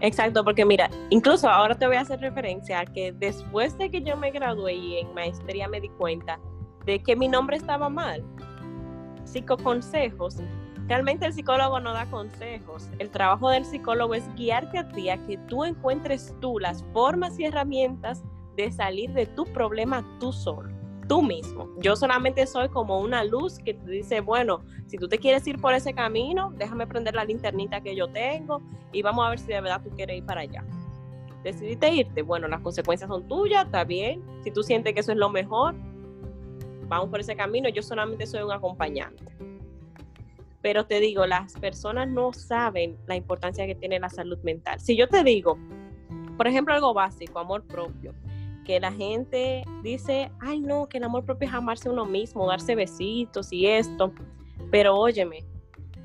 Exacto, 0.00 0.42
porque 0.42 0.64
mira, 0.64 0.90
incluso 1.10 1.48
ahora 1.48 1.76
te 1.76 1.86
voy 1.86 1.96
a 1.96 2.00
hacer 2.00 2.18
referencia 2.18 2.80
a 2.80 2.86
que 2.86 3.12
después 3.12 3.78
de 3.78 3.88
que 3.88 4.02
yo 4.02 4.16
me 4.16 4.32
gradué 4.32 4.74
y 4.74 4.98
en 4.98 5.14
maestría 5.14 5.68
me 5.68 5.80
di 5.80 5.90
cuenta 5.90 6.40
de 6.86 7.02
que 7.02 7.16
mi 7.16 7.28
nombre 7.28 7.56
estaba 7.56 7.88
mal. 7.88 8.24
Psicoconsejos. 9.24 10.38
Realmente 10.86 11.26
el 11.26 11.32
psicólogo 11.32 11.80
no 11.80 11.92
da 11.92 12.06
consejos. 12.06 12.90
El 12.98 13.10
trabajo 13.10 13.48
del 13.50 13.64
psicólogo 13.64 14.14
es 14.14 14.24
guiarte 14.34 14.78
a 14.78 14.88
ti 14.88 15.08
a 15.08 15.24
que 15.26 15.38
tú 15.48 15.64
encuentres 15.64 16.34
tú 16.40 16.58
las 16.58 16.84
formas 16.92 17.38
y 17.38 17.44
herramientas 17.44 18.22
de 18.56 18.70
salir 18.70 19.12
de 19.12 19.26
tu 19.26 19.44
problema 19.46 20.04
tú 20.20 20.32
solo 20.32 20.74
tú 21.08 21.22
mismo. 21.22 21.68
Yo 21.78 21.96
solamente 21.96 22.46
soy 22.46 22.68
como 22.68 23.00
una 23.00 23.24
luz 23.24 23.58
que 23.58 23.74
te 23.74 23.90
dice, 23.90 24.20
bueno, 24.20 24.62
si 24.86 24.98
tú 24.98 25.08
te 25.08 25.18
quieres 25.18 25.46
ir 25.46 25.60
por 25.60 25.74
ese 25.74 25.94
camino, 25.94 26.52
déjame 26.56 26.86
prender 26.86 27.14
la 27.14 27.24
linternita 27.24 27.80
que 27.80 27.94
yo 27.96 28.08
tengo 28.08 28.62
y 28.92 29.02
vamos 29.02 29.26
a 29.26 29.30
ver 29.30 29.38
si 29.38 29.46
de 29.48 29.60
verdad 29.60 29.82
tú 29.82 29.90
quieres 29.90 30.18
ir 30.18 30.24
para 30.24 30.42
allá. 30.42 30.64
Decidiste 31.42 31.92
irte, 31.92 32.22
bueno, 32.22 32.48
las 32.48 32.60
consecuencias 32.60 33.08
son 33.08 33.28
tuyas, 33.28 33.66
está 33.66 33.84
bien. 33.84 34.22
Si 34.42 34.50
tú 34.50 34.62
sientes 34.62 34.94
que 34.94 35.00
eso 35.00 35.12
es 35.12 35.18
lo 35.18 35.28
mejor, 35.28 35.74
vamos 36.94 37.10
por 37.10 37.20
ese 37.20 37.36
camino. 37.36 37.68
Yo 37.68 37.82
solamente 37.82 38.26
soy 38.26 38.42
un 38.42 38.52
acompañante. 38.52 39.24
Pero 40.62 40.86
te 40.86 40.98
digo, 41.00 41.26
las 41.26 41.52
personas 41.54 42.08
no 42.08 42.32
saben 42.32 42.96
la 43.06 43.16
importancia 43.16 43.66
que 43.66 43.74
tiene 43.74 44.00
la 44.00 44.08
salud 44.08 44.38
mental. 44.42 44.80
Si 44.80 44.96
yo 44.96 45.08
te 45.08 45.22
digo, 45.22 45.58
por 46.36 46.46
ejemplo, 46.46 46.74
algo 46.74 46.94
básico, 46.94 47.38
amor 47.38 47.64
propio 47.64 48.14
que 48.64 48.80
la 48.80 48.90
gente 48.90 49.62
dice, 49.82 50.30
ay 50.40 50.60
no, 50.60 50.88
que 50.88 50.96
el 50.96 51.04
amor 51.04 51.24
propio 51.24 51.48
es 51.48 51.54
amarse 51.54 51.90
uno 51.90 52.06
mismo, 52.06 52.46
darse 52.46 52.74
besitos 52.74 53.52
y 53.52 53.66
esto. 53.66 54.12
Pero 54.70 54.96
óyeme, 54.96 55.44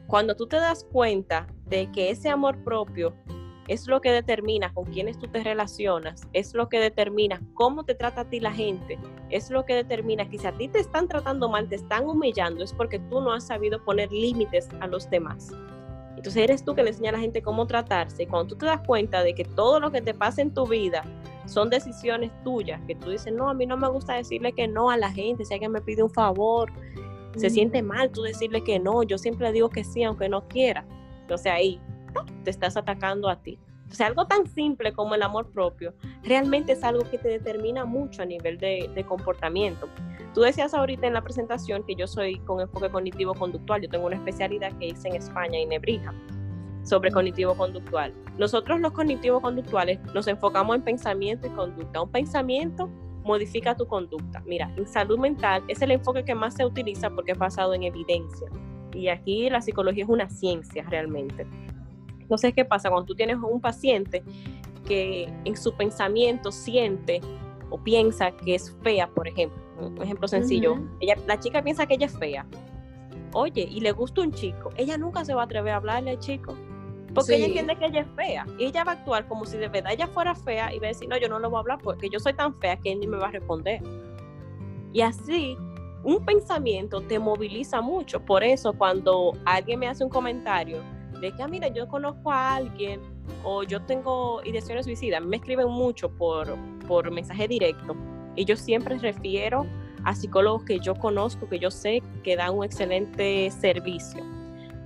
cuando 0.07 0.35
tú 0.35 0.45
te 0.45 0.57
das 0.57 0.83
cuenta 0.91 1.47
de 1.67 1.89
que 1.91 2.09
ese 2.09 2.29
amor 2.29 2.57
propio 2.63 3.13
es 3.69 3.87
lo 3.87 4.01
que 4.01 4.11
determina 4.11 4.73
con 4.73 4.85
quiénes 4.85 5.19
tú 5.19 5.27
te 5.27 5.43
relacionas, 5.43 6.27
es 6.33 6.55
lo 6.55 6.69
que 6.69 6.79
determina 6.79 7.39
cómo 7.53 7.83
te 7.83 7.93
trata 7.93 8.21
a 8.21 8.25
ti 8.25 8.39
la 8.39 8.51
gente, 8.51 8.97
es 9.29 9.51
lo 9.51 9.63
que 9.63 9.75
determina 9.75 10.27
que 10.27 10.39
si 10.39 10.47
a 10.47 10.51
ti 10.51 10.67
te 10.67 10.79
están 10.79 11.07
tratando 11.07 11.47
mal, 11.49 11.69
te 11.69 11.75
están 11.75 12.09
humillando, 12.09 12.63
es 12.63 12.73
porque 12.73 12.97
tú 12.97 13.21
no 13.21 13.31
has 13.31 13.45
sabido 13.45 13.85
poner 13.85 14.11
límites 14.11 14.67
a 14.79 14.87
los 14.87 15.07
demás. 15.11 15.51
Entonces 16.17 16.43
eres 16.43 16.65
tú 16.65 16.73
que 16.73 16.81
le 16.81 16.89
enseña 16.89 17.11
a 17.11 17.13
la 17.13 17.19
gente 17.19 17.43
cómo 17.43 17.65
tratarse. 17.65 18.23
Y 18.23 18.25
cuando 18.25 18.49
tú 18.49 18.57
te 18.57 18.65
das 18.65 18.81
cuenta 18.85 19.23
de 19.23 19.33
que 19.33 19.45
todo 19.45 19.79
lo 19.79 19.89
que 19.89 20.01
te 20.01 20.13
pasa 20.13 20.41
en 20.41 20.53
tu 20.53 20.67
vida 20.67 21.03
son 21.45 21.69
decisiones 21.69 22.31
tuyas, 22.43 22.81
que 22.87 22.95
tú 22.95 23.11
dices, 23.11 23.31
no, 23.31 23.49
a 23.49 23.53
mí 23.53 23.65
no 23.65 23.77
me 23.77 23.87
gusta 23.87 24.15
decirle 24.15 24.51
que 24.51 24.67
no 24.67 24.89
a 24.89 24.97
la 24.97 25.11
gente, 25.11 25.45
si 25.45 25.53
alguien 25.53 25.71
me 25.71 25.79
pide 25.79 26.03
un 26.03 26.09
favor, 26.09 26.73
se 27.37 27.49
siente 27.51 27.83
mal 27.83 28.09
tú 28.09 28.23
decirle 28.23 28.63
que 28.63 28.79
no, 28.79 29.03
yo 29.03 29.17
siempre 29.19 29.51
digo 29.51 29.69
que 29.69 29.83
sí, 29.83 30.03
aunque 30.03 30.27
no 30.27 30.45
quiera. 30.47 30.85
Entonces 31.21 31.51
ahí 31.51 31.79
te 32.43 32.51
estás 32.51 32.77
atacando 32.77 33.29
a 33.29 33.41
ti. 33.41 33.57
O 33.91 33.95
sea, 33.95 34.07
algo 34.07 34.27
tan 34.27 34.45
simple 34.47 34.93
como 34.93 35.15
el 35.15 35.23
amor 35.23 35.49
propio 35.51 35.93
realmente 36.23 36.73
es 36.73 36.83
algo 36.83 37.09
que 37.09 37.17
te 37.17 37.27
determina 37.27 37.85
mucho 37.85 38.21
a 38.21 38.25
nivel 38.25 38.59
de, 38.59 38.89
de, 38.93 39.03
comportamiento. 39.03 39.87
Tú 40.35 40.41
decías 40.41 40.75
ahorita 40.75 41.07
en 41.07 41.13
la 41.13 41.23
presentación 41.23 41.83
que 41.83 41.95
yo 41.95 42.05
soy 42.05 42.37
con 42.39 42.59
enfoque 42.59 42.89
cognitivo-conductual, 42.89 43.81
yo 43.81 43.89
tengo 43.89 44.05
una 44.05 44.17
especialidad 44.17 44.77
que 44.77 44.87
hice 44.87 45.07
en 45.07 45.15
España 45.15 45.59
y 45.59 45.65
Nebrija. 45.65 46.13
sobre 46.83 47.11
cognitivo-conductual. 47.11 48.13
Nosotros 48.37 48.79
los 48.79 48.93
cognitivo-conductuales 48.93 49.99
nos 50.13 50.27
enfocamos 50.27 50.75
en 50.75 50.81
pensamiento 50.83 51.47
y 51.47 51.49
conducta. 51.49 52.01
Un 52.01 52.11
pensamiento 52.11 52.89
modifica 53.23 53.75
tu 53.75 53.85
conducta. 53.85 54.41
Mira, 54.45 54.71
en 54.77 54.87
salud 54.87 55.19
mental 55.19 55.63
es 55.67 55.81
el 55.81 55.91
enfoque 55.91 56.23
que 56.23 56.35
más 56.35 56.55
se 56.55 56.65
utiliza 56.65 57.09
porque 57.09 57.33
es 57.33 57.37
basado 57.37 57.73
en 57.73 57.83
evidencia. 57.83 58.49
Y 58.93 59.09
aquí 59.09 59.49
la 59.49 59.61
psicología 59.61 60.03
es 60.03 60.09
una 60.09 60.29
ciencia 60.29 60.83
realmente. 60.89 61.45
Entonces, 62.29 62.53
¿qué 62.53 62.63
pasa? 62.63 62.89
Cuando 62.89 63.07
tú 63.07 63.15
tienes 63.15 63.37
un 63.37 63.59
paciente 63.59 64.23
que 64.87 65.27
en 65.45 65.57
su 65.57 65.73
pensamiento 65.73 66.51
siente 66.51 67.21
o 67.71 67.79
piensa 67.79 68.29
que 68.29 68.53
es 68.53 68.75
fea, 68.83 69.07
por 69.07 69.27
ejemplo, 69.27 69.59
un 69.79 69.99
ejemplo 69.99 70.27
sencillo, 70.27 70.77
ella, 70.99 71.15
la 71.25 71.39
chica 71.39 71.63
piensa 71.63 71.87
que 71.87 71.95
ella 71.95 72.05
es 72.05 72.15
fea, 72.15 72.45
oye, 73.33 73.67
y 73.67 73.79
le 73.79 73.91
gusta 73.93 74.21
un 74.21 74.31
chico, 74.31 74.69
ella 74.77 74.95
nunca 74.95 75.25
se 75.25 75.33
va 75.33 75.41
a 75.41 75.45
atrever 75.45 75.73
a 75.73 75.77
hablarle 75.77 76.11
al 76.11 76.19
chico. 76.19 76.55
Porque 77.15 77.37
ella 77.37 77.47
entiende 77.47 77.75
que 77.75 77.87
ella 77.87 78.01
es 78.01 78.07
fea. 78.15 78.45
Y 78.59 78.65
ella 78.65 78.83
va 78.83 78.91
a 78.91 78.95
actuar 78.95 79.27
como 79.27 79.43
si 79.43 79.57
de 79.57 79.67
verdad 79.67 79.91
ella 79.91 80.05
fuera 80.05 80.35
fea 80.35 80.71
y 80.71 80.77
va 80.77 80.85
a 80.85 80.89
decir, 80.89 81.09
no, 81.09 81.17
yo 81.17 81.27
no 81.27 81.39
le 81.39 81.47
voy 81.47 81.57
a 81.57 81.59
hablar 81.61 81.79
porque 81.83 82.07
yo 82.11 82.19
soy 82.19 82.33
tan 82.33 82.53
fea 82.53 82.77
que 82.77 82.91
él 82.91 82.99
ni 82.99 83.07
me 83.07 83.17
va 83.17 83.29
a 83.29 83.31
responder. 83.31 83.81
Y 84.93 85.01
así, 85.01 85.57
un 86.03 86.23
pensamiento 86.23 87.01
te 87.01 87.17
moviliza 87.17 87.81
mucho. 87.81 88.23
Por 88.23 88.43
eso, 88.43 88.73
cuando 88.73 89.33
alguien 89.45 89.79
me 89.79 89.87
hace 89.87 90.03
un 90.03 90.11
comentario 90.11 90.83
de 91.21 91.31
que, 91.31 91.43
ah, 91.43 91.47
mira, 91.47 91.67
yo 91.67 91.87
conozco 91.87 92.31
a 92.31 92.55
alguien 92.55 93.01
o 93.43 93.63
yo 93.63 93.81
tengo 93.81 94.41
ideaciones 94.43 94.85
suicidas, 94.85 95.23
me 95.23 95.37
escriben 95.37 95.69
mucho 95.69 96.09
por, 96.09 96.55
por 96.87 97.11
mensaje 97.11 97.47
directo. 97.47 97.95
Y 98.35 98.45
yo 98.45 98.55
siempre 98.55 98.97
refiero 98.97 99.65
a 100.03 100.15
psicólogos 100.15 100.63
que 100.63 100.79
yo 100.79 100.95
conozco, 100.95 101.47
que 101.49 101.59
yo 101.59 101.71
sé 101.71 102.01
que 102.23 102.35
dan 102.35 102.55
un 102.55 102.63
excelente 102.63 103.51
servicio. 103.51 104.23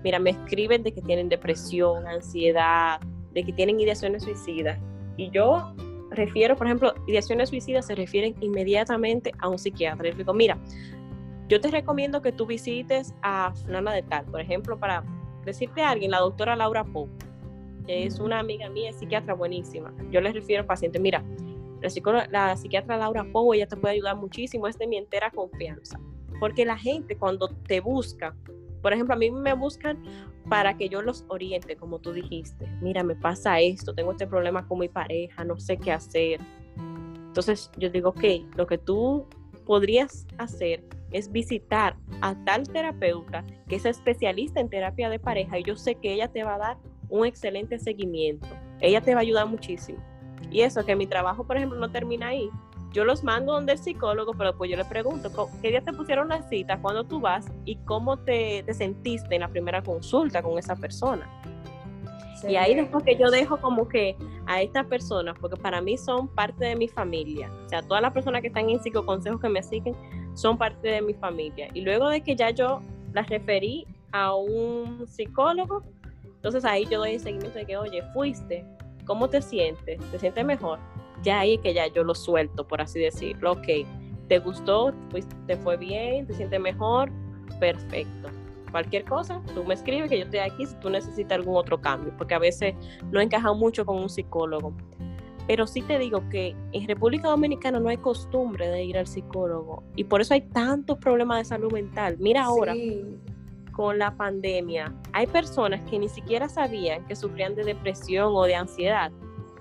Mira, 0.04 0.20
me 0.20 0.32
escriben 0.32 0.84
de 0.84 0.94
que 0.94 1.02
tienen 1.02 1.30
depresión, 1.30 2.08
ansiedad, 2.08 3.00
de 3.34 3.44
que 3.44 3.54
tienen 3.54 3.80
ideaciones 3.80 4.24
suicidas. 4.24 4.80
Y 5.18 5.30
yo 5.30 5.74
refiero, 6.10 6.56
por 6.56 6.68
ejemplo, 6.68 6.94
ideaciones 7.08 7.50
suicidas 7.50 7.86
se 7.86 7.96
refieren 7.96 8.36
inmediatamente 8.42 9.32
a 9.40 9.48
un 9.48 9.58
psiquiatra. 9.58 10.04
Les 10.04 10.18
digo, 10.18 10.34
mira, 10.34 10.58
yo 11.48 11.62
te 11.62 11.70
recomiendo 11.70 12.22
que 12.22 12.32
tú 12.32 12.46
visites 12.46 13.14
a 13.22 13.54
Fulana 13.54 13.94
de 13.94 14.04
Tal, 14.04 14.26
por 14.26 14.42
ejemplo, 14.42 14.78
para 14.80 15.04
decirte 15.46 15.82
a 15.82 15.92
alguien, 15.92 16.12
la 16.12 16.20
doctora 16.20 16.56
Laura 16.56 16.84
Pope, 16.84 17.26
que 17.86 18.06
es 18.06 18.20
una 18.20 18.40
amiga 18.40 18.70
mía, 18.70 18.90
es 18.90 18.98
psiquiatra 18.98 19.34
buenísima. 19.34 19.94
Yo 20.12 20.22
les 20.22 20.34
refiero 20.34 20.62
al 20.62 20.68
paciente, 20.68 21.00
mira, 21.00 21.24
la, 21.82 22.28
la 22.32 22.56
psiquiatra 22.56 22.98
Laura 22.98 23.26
Pou, 23.32 23.54
ella 23.54 23.68
te 23.68 23.76
puede 23.76 23.96
ayudar 23.96 24.16
muchísimo, 24.16 24.68
es 24.68 24.78
de 24.78 24.88
mi 24.88 24.98
entera 24.98 25.32
confianza. 25.32 26.00
Porque 26.40 26.66
la 26.66 26.78
gente 26.78 27.18
cuando 27.18 27.50
te 27.50 27.82
busca, 27.82 28.36
por 28.82 28.94
ejemplo, 28.94 29.16
a 29.16 29.18
mí 29.18 29.32
me 29.32 29.54
buscan 29.54 30.04
para 30.50 30.76
que 30.78 30.90
yo 30.90 31.02
los 31.02 31.26
oriente, 31.30 31.76
como 31.76 32.00
tú 32.00 32.12
dijiste. 32.12 32.68
Mira, 32.82 33.04
me 33.04 33.16
pasa 33.16 33.60
esto, 33.60 33.94
tengo 33.94 34.12
este 34.12 34.28
problema 34.28 34.68
con 34.68 34.80
mi 34.80 34.90
pareja, 34.90 35.44
no 35.44 35.58
sé 35.60 35.78
qué 35.78 35.92
hacer. 35.92 36.40
Entonces 37.28 37.72
yo 37.78 37.90
digo, 37.90 38.10
ok, 38.10 38.24
lo 38.56 38.68
que 38.68 38.78
tú 38.78 39.26
podrías 39.66 40.26
hacer 40.38 40.84
es 41.12 41.32
visitar 41.32 41.96
a 42.22 42.36
tal 42.44 42.68
terapeuta 42.68 43.44
que 43.68 43.76
es 43.76 43.86
especialista 43.86 44.60
en 44.60 44.70
terapia 44.70 45.10
de 45.10 45.20
pareja 45.20 45.60
y 45.60 45.64
yo 45.64 45.76
sé 45.76 45.96
que 45.96 46.14
ella 46.14 46.28
te 46.28 46.44
va 46.44 46.56
a 46.56 46.60
dar 46.60 46.78
un 47.10 47.26
excelente 47.26 47.78
seguimiento. 47.78 48.48
Ella 48.80 49.02
te 49.02 49.14
va 49.14 49.20
a 49.20 49.22
ayudar 49.22 49.48
muchísimo. 49.48 50.00
Y 50.52 50.62
eso, 50.62 50.86
que 50.86 50.96
mi 50.96 51.08
trabajo, 51.08 51.46
por 51.46 51.58
ejemplo, 51.58 51.80
no 51.80 51.92
termina 51.92 52.30
ahí. 52.30 52.50
Yo 52.92 53.06
los 53.06 53.24
mando 53.24 53.54
donde 53.54 53.74
el 53.74 53.80
psicólogo, 53.80 54.34
pero 54.34 54.52
después 54.52 54.70
yo 54.70 54.78
le 54.78 54.86
pregunto, 54.86 55.50
¿qué 55.62 55.70
día 55.70 55.82
te 55.82 55.94
pusieron 55.94 56.28
la 56.28 56.48
cita? 56.48 56.80
¿Cuándo 56.80 57.04
tú 57.04 57.20
vas? 57.20 57.48
¿Y 57.66 57.78
cómo 57.78 58.18
te, 58.18 58.64
sentiste 58.74 59.34
en 59.34 59.42
la 59.42 59.48
primera 59.48 59.82
consulta 59.82 60.44
con 60.44 60.60
esa 60.60 60.76
persona? 60.76 61.28
Y 62.48 62.56
ahí 62.56 62.76
después 62.76 63.04
que 63.04 63.16
yo 63.18 63.30
dejo 63.30 63.58
como 63.58 63.88
que 63.88 64.16
a 64.46 64.62
estas 64.62 64.86
personas, 64.88 65.38
porque 65.40 65.58
para 65.58 65.82
mí 65.82 65.98
son 65.98 66.28
parte 66.28 66.66
de 66.66 66.76
mi 66.76 66.88
familia, 66.88 67.50
o 67.66 67.70
sea, 67.70 67.82
todas 67.82 68.02
las 68.02 68.12
personas 68.12 68.42
que 68.42 68.48
están 68.48 68.70
en 68.70 68.82
psicoconsejos 68.82 69.40
que 69.40 69.50
me 69.50 69.64
siguen 69.64 69.96
son 70.34 70.58
parte 70.58 70.88
de 70.88 71.02
mi 71.02 71.14
familia. 71.14 71.70
Y 71.74 71.82
luego 71.82 72.10
de 72.10 72.22
que 72.22 72.36
ya 72.36 72.50
yo 72.50 72.82
las 73.14 73.30
referí 73.30 73.88
a 74.12 74.36
un 74.36 75.06
psicólogo, 75.08 75.84
entonces 76.26 76.66
ahí 76.66 76.86
yo 76.90 77.00
doy 77.00 77.14
el 77.14 77.20
seguimiento 77.20 77.58
de 77.58 77.66
que, 77.66 77.78
oye, 77.78 78.04
fuiste, 78.14 78.66
¿Cómo 79.06 79.30
te 79.30 79.42
sientes? 79.42 80.00
¿Te 80.12 80.20
sientes 80.20 80.46
mejor? 80.46 80.80
Ya 81.24 81.40
ahí 81.42 81.58
que 81.58 81.74
ya 81.74 81.88
yo 81.88 82.04
lo 82.04 82.16
suelto, 82.16 82.66
por 82.66 82.82
así 82.82 83.00
decirlo. 83.00 83.54
Ok, 83.54 83.68
¿te 84.28 84.40
gustó? 84.40 84.94
¿Te 85.48 85.58
fue 85.58 85.78
bien? 85.78 86.26
¿Te 86.26 86.34
sientes 86.34 86.60
mejor? 86.60 87.12
Perfecto. 87.60 88.30
Cualquier 88.74 89.06
cosa, 89.06 89.40
tú 89.54 89.64
me 89.64 89.76
escribes 89.76 90.10
que 90.10 90.18
yo 90.18 90.24
estoy 90.26 90.40
aquí 90.40 90.66
si 90.66 90.74
tú 90.78 90.90
necesitas 90.90 91.38
algún 91.38 91.56
otro 91.56 91.80
cambio, 91.80 92.12
porque 92.18 92.34
a 92.34 92.40
veces 92.40 92.74
no 93.12 93.22
encaja 93.22 93.54
mucho 93.54 93.86
con 93.86 94.00
un 94.00 94.10
psicólogo. 94.10 94.74
Pero 95.46 95.68
sí 95.68 95.84
te 95.84 96.00
digo 96.00 96.28
que 96.30 96.56
en 96.72 96.88
República 96.88 97.28
Dominicana 97.28 97.80
no 97.80 97.90
hay 97.90 97.98
costumbre 97.98 98.68
de 98.70 98.84
ir 98.84 98.98
al 98.98 99.06
psicólogo 99.06 99.84
y 99.96 100.06
por 100.06 100.22
eso 100.22 100.34
hay 100.34 100.42
tantos 100.42 100.98
problemas 100.98 101.38
de 101.38 101.46
salud 101.46 101.72
mental. 101.72 102.18
Mira 102.20 102.46
ahora, 102.46 102.74
con 103.74 104.00
la 104.00 104.18
pandemia, 104.18 104.92
hay 105.12 105.28
personas 105.28 105.88
que 105.88 106.00
ni 106.00 106.10
siquiera 106.10 106.50
sabían 106.50 107.06
que 107.06 107.16
sufrían 107.16 107.54
de 107.54 107.66
depresión 107.66 108.32
o 108.34 108.44
de 108.46 108.56
ansiedad 108.56 109.12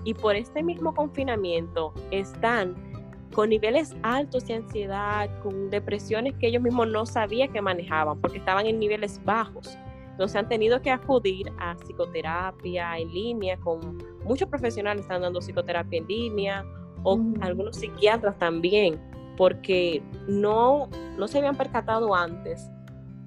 y 0.05 0.15
por 0.15 0.37
este 0.37 0.63
mismo 0.63 0.95
confinamiento 0.95 1.93
están 2.11 2.92
con 3.35 3.49
niveles 3.49 3.95
altos 4.03 4.47
de 4.47 4.55
ansiedad, 4.55 5.31
con 5.43 5.71
depresiones 5.71 6.35
que 6.39 6.49
ellos 6.49 6.63
mismos 6.63 6.89
no 6.89 7.07
sabían 7.07 7.53
que 7.53 7.61
manejaban 7.61 8.21
porque 8.21 8.39
estaban 8.39 8.67
en 8.67 8.79
niveles 8.79 9.21
bajos. 9.25 9.77
Entonces 10.11 10.37
han 10.37 10.49
tenido 10.49 10.81
que 10.83 10.91
acudir 10.91 11.51
a 11.59 11.75
psicoterapia 11.77 12.99
en 12.99 13.13
línea, 13.13 13.57
con 13.59 13.99
muchos 14.25 14.49
profesionales 14.49 15.03
están 15.03 15.23
dando 15.23 15.41
psicoterapia 15.41 15.99
en 15.99 16.07
línea 16.07 16.65
o 17.03 17.19
algunos 17.41 17.77
psiquiatras 17.77 18.39
también, 18.39 19.01
porque 19.37 20.03
no, 20.29 20.89
no 21.17 21.27
se 21.27 21.39
habían 21.39 21.57
percatado 21.57 22.15
antes 22.15 22.71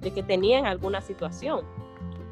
de 0.00 0.12
que 0.12 0.22
tenían 0.22 0.64
alguna 0.64 1.00
situación. 1.00 1.64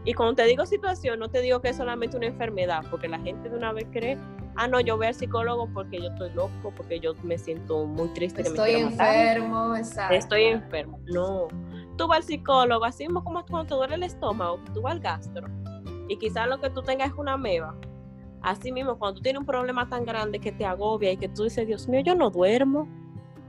Y 0.04 0.14
cuando 0.14 0.36
te 0.36 0.44
digo 0.44 0.66
situación, 0.66 1.18
no 1.18 1.28
te 1.28 1.40
digo 1.40 1.60
que 1.60 1.70
es 1.70 1.76
solamente 1.76 2.16
una 2.16 2.26
enfermedad, 2.26 2.84
porque 2.90 3.08
la 3.08 3.18
gente 3.18 3.48
de 3.48 3.56
una 3.56 3.72
vez 3.72 3.86
cree, 3.90 4.18
ah, 4.56 4.68
no, 4.68 4.80
yo 4.80 4.96
voy 4.96 5.06
al 5.06 5.14
psicólogo 5.14 5.68
porque 5.72 6.00
yo 6.00 6.08
estoy 6.08 6.30
loco, 6.30 6.72
porque 6.76 7.00
yo 7.00 7.14
me 7.22 7.38
siento 7.38 7.84
muy 7.86 8.08
triste. 8.08 8.42
Estoy 8.42 8.72
que 8.72 8.76
me 8.76 8.92
enfermo, 8.92 9.76
exacto. 9.76 10.14
Estoy 10.14 10.44
enfermo. 10.44 11.00
No, 11.06 11.48
tú 11.96 12.06
vas 12.06 12.18
al 12.18 12.22
psicólogo, 12.24 12.84
así 12.84 13.04
mismo 13.04 13.22
como 13.24 13.44
cuando 13.44 13.68
te 13.68 13.74
duele 13.74 13.94
el 13.94 14.02
estómago, 14.02 14.60
tú 14.72 14.82
vas 14.82 14.92
al 14.92 15.00
gastro, 15.00 15.46
y 16.08 16.16
quizás 16.18 16.48
lo 16.48 16.60
que 16.60 16.70
tú 16.70 16.82
tengas 16.82 17.10
es 17.10 17.14
una 17.18 17.36
meba. 17.36 17.74
Así 18.42 18.72
mismo, 18.72 18.98
cuando 18.98 19.16
tú 19.16 19.22
tienes 19.22 19.40
un 19.40 19.46
problema 19.46 19.88
tan 19.88 20.04
grande 20.04 20.38
que 20.38 20.52
te 20.52 20.66
agobia 20.66 21.12
y 21.12 21.16
que 21.16 21.28
tú 21.28 21.44
dices, 21.44 21.66
Dios 21.66 21.88
mío, 21.88 22.00
yo 22.00 22.14
no 22.14 22.28
duermo 22.28 22.86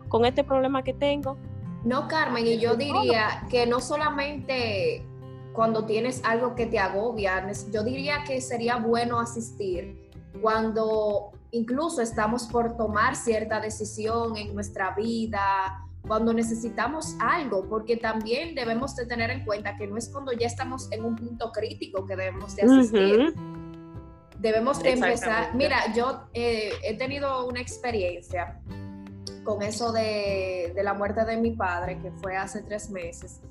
con 0.07 0.23
este 0.23 0.43
problema 0.43 0.83
que 0.83 0.93
tengo, 0.93 1.37
no, 1.85 2.07
Carmen, 2.07 2.47
y 2.47 2.57
yo 2.57 2.75
diría 2.75 3.45
que 3.47 3.67
no 3.67 3.79
solamente 3.79 5.05
cuando 5.53 5.85
tienes 5.85 6.19
algo 6.25 6.55
que 6.55 6.65
te 6.65 6.79
agobia, 6.79 7.47
yo 7.71 7.83
diría 7.83 8.23
que 8.25 8.41
sería 8.41 8.77
bueno 8.77 9.19
asistir 9.19 10.04
cuando 10.41 11.31
incluso 11.51 12.01
estamos 12.01 12.47
por 12.47 12.75
tomar 12.75 13.15
cierta 13.15 13.59
decisión 13.59 14.35
en 14.37 14.53
nuestra 14.53 14.93
vida, 14.95 15.85
cuando 16.07 16.33
necesitamos 16.33 17.15
algo, 17.19 17.67
porque 17.67 17.97
también 17.97 18.55
debemos 18.55 18.95
de 18.95 19.05
tener 19.05 19.31
en 19.31 19.43
cuenta 19.43 19.75
que 19.75 19.87
no 19.87 19.97
es 19.97 20.09
cuando 20.09 20.31
ya 20.33 20.47
estamos 20.47 20.91
en 20.91 21.03
un 21.03 21.15
punto 21.15 21.51
crítico 21.51 22.05
que 22.05 22.15
debemos 22.15 22.55
de 22.55 22.63
asistir. 22.63 23.33
Debemos 24.39 24.83
de 24.83 24.91
empezar. 24.91 25.55
Mira, 25.55 25.93
yo 25.93 26.23
eh, 26.33 26.71
he 26.83 26.97
tenido 26.97 27.47
una 27.47 27.61
experiencia 27.61 28.59
con 29.43 29.61
eso 29.61 29.91
de, 29.91 30.73
la 30.83 30.93
muerte 30.93 31.23
de 31.23 31.37
mi 31.37 31.51
padre, 31.51 31.99
que 32.01 32.11
fue 32.11 32.35
hace 32.35 32.61
tres 32.63 32.89
meses. 32.89 33.41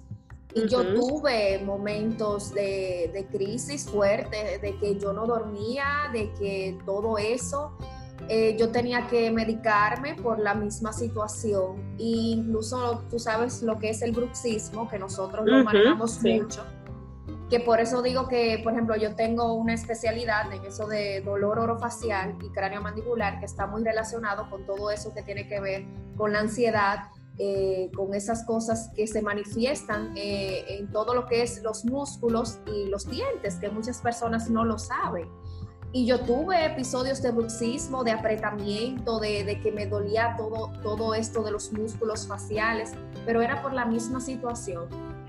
Y 0.55 0.69
yo 0.69 0.95
tuve 0.95 1.59
momentos 1.65 2.55
de, 2.55 3.27
crisis 3.33 3.87
fuerte, 3.87 4.59
de 4.61 4.77
que 4.79 4.99
yo 4.99 5.13
no 5.13 5.27
dormía, 5.27 6.09
de 6.13 6.33
que 6.35 6.79
todo 6.87 7.19
eso, 7.19 7.77
eh, 8.29 8.57
yo 8.57 8.71
tenía 8.71 9.09
que 9.09 9.33
medicarme 9.33 10.15
por 10.15 10.39
la 10.39 10.55
misma 10.55 10.93
situación. 10.93 11.97
E 11.99 12.37
incluso 12.37 13.03
tú 13.11 13.19
sabes 13.19 13.63
lo 13.63 13.79
que 13.79 13.91
es 13.91 14.03
el 14.03 14.13
bruxismo, 14.13 14.89
que 14.89 14.99
nosotros 14.99 15.45
lo 15.45 15.65
manejamos 15.65 16.23
mucho. 16.23 16.63
Que 17.51 17.61
por 17.61 17.81
eso 17.81 18.01
digo 18.01 18.29
que, 18.29 18.61
por 18.63 18.73
ejemplo, 18.73 18.97
yo 18.97 19.17
tengo 19.17 19.53
una 19.55 19.75
especialidad 19.75 20.53
en 20.53 20.65
eso 20.65 20.87
de 20.87 21.21
dolor 21.21 21.59
orofacial 21.59 22.37
y 22.43 22.49
cráneo 22.51 22.81
mandibular 22.81 23.39
que 23.41 23.45
está 23.45 23.67
muy 23.67 23.83
relacionado 23.83 24.49
con 24.49 24.65
todo 24.65 24.91
eso 24.91 25.13
que 25.13 25.23
tiene 25.23 25.47
que 25.47 25.61
ver 25.61 25.85
con 26.17 26.33
la 26.33 26.41
ansiedad, 26.41 27.11
eh, 27.39 27.91
con 27.97 28.15
esas 28.15 28.45
cosas 28.45 28.91
que 28.95 29.07
se 29.07 29.21
manifiestan 29.21 30.17
eh, 30.17 30.65
en 30.69 30.91
todo 30.93 31.15
lo 31.15 31.27
que 31.27 31.43
es 31.43 31.63
los 31.63 31.85
músculos 31.85 32.59
y 32.67 32.89
los 32.89 33.09
dientes, 33.09 33.57
que 33.57 33.71
muchas 33.71 34.01
personas 34.01 34.51
no 34.51 34.65
lo 34.65 34.79
saben. 34.79 35.29
Y 35.93 36.07
yo 36.07 36.21
tuve 36.21 36.65
episodios 36.65 37.23
de 37.23 37.31
bruxismo, 37.31 38.03
de 38.03 38.13
apretamiento, 38.13 39.21
de, 39.21 39.45
de, 39.45 39.61
que 39.61 39.71
me 39.71 39.87
dolía 39.87 40.35
todo, 40.37 40.73
todo 40.83 41.15
esto 41.15 41.43
de 41.43 41.53
los 41.53 41.73
músculos 41.73 42.27
faciales, 42.27 42.93
pero 43.25 43.43
era 43.43 43.63
por 43.63 43.73
la 43.73 43.85
misma 43.85 44.21
situación. 44.21 44.89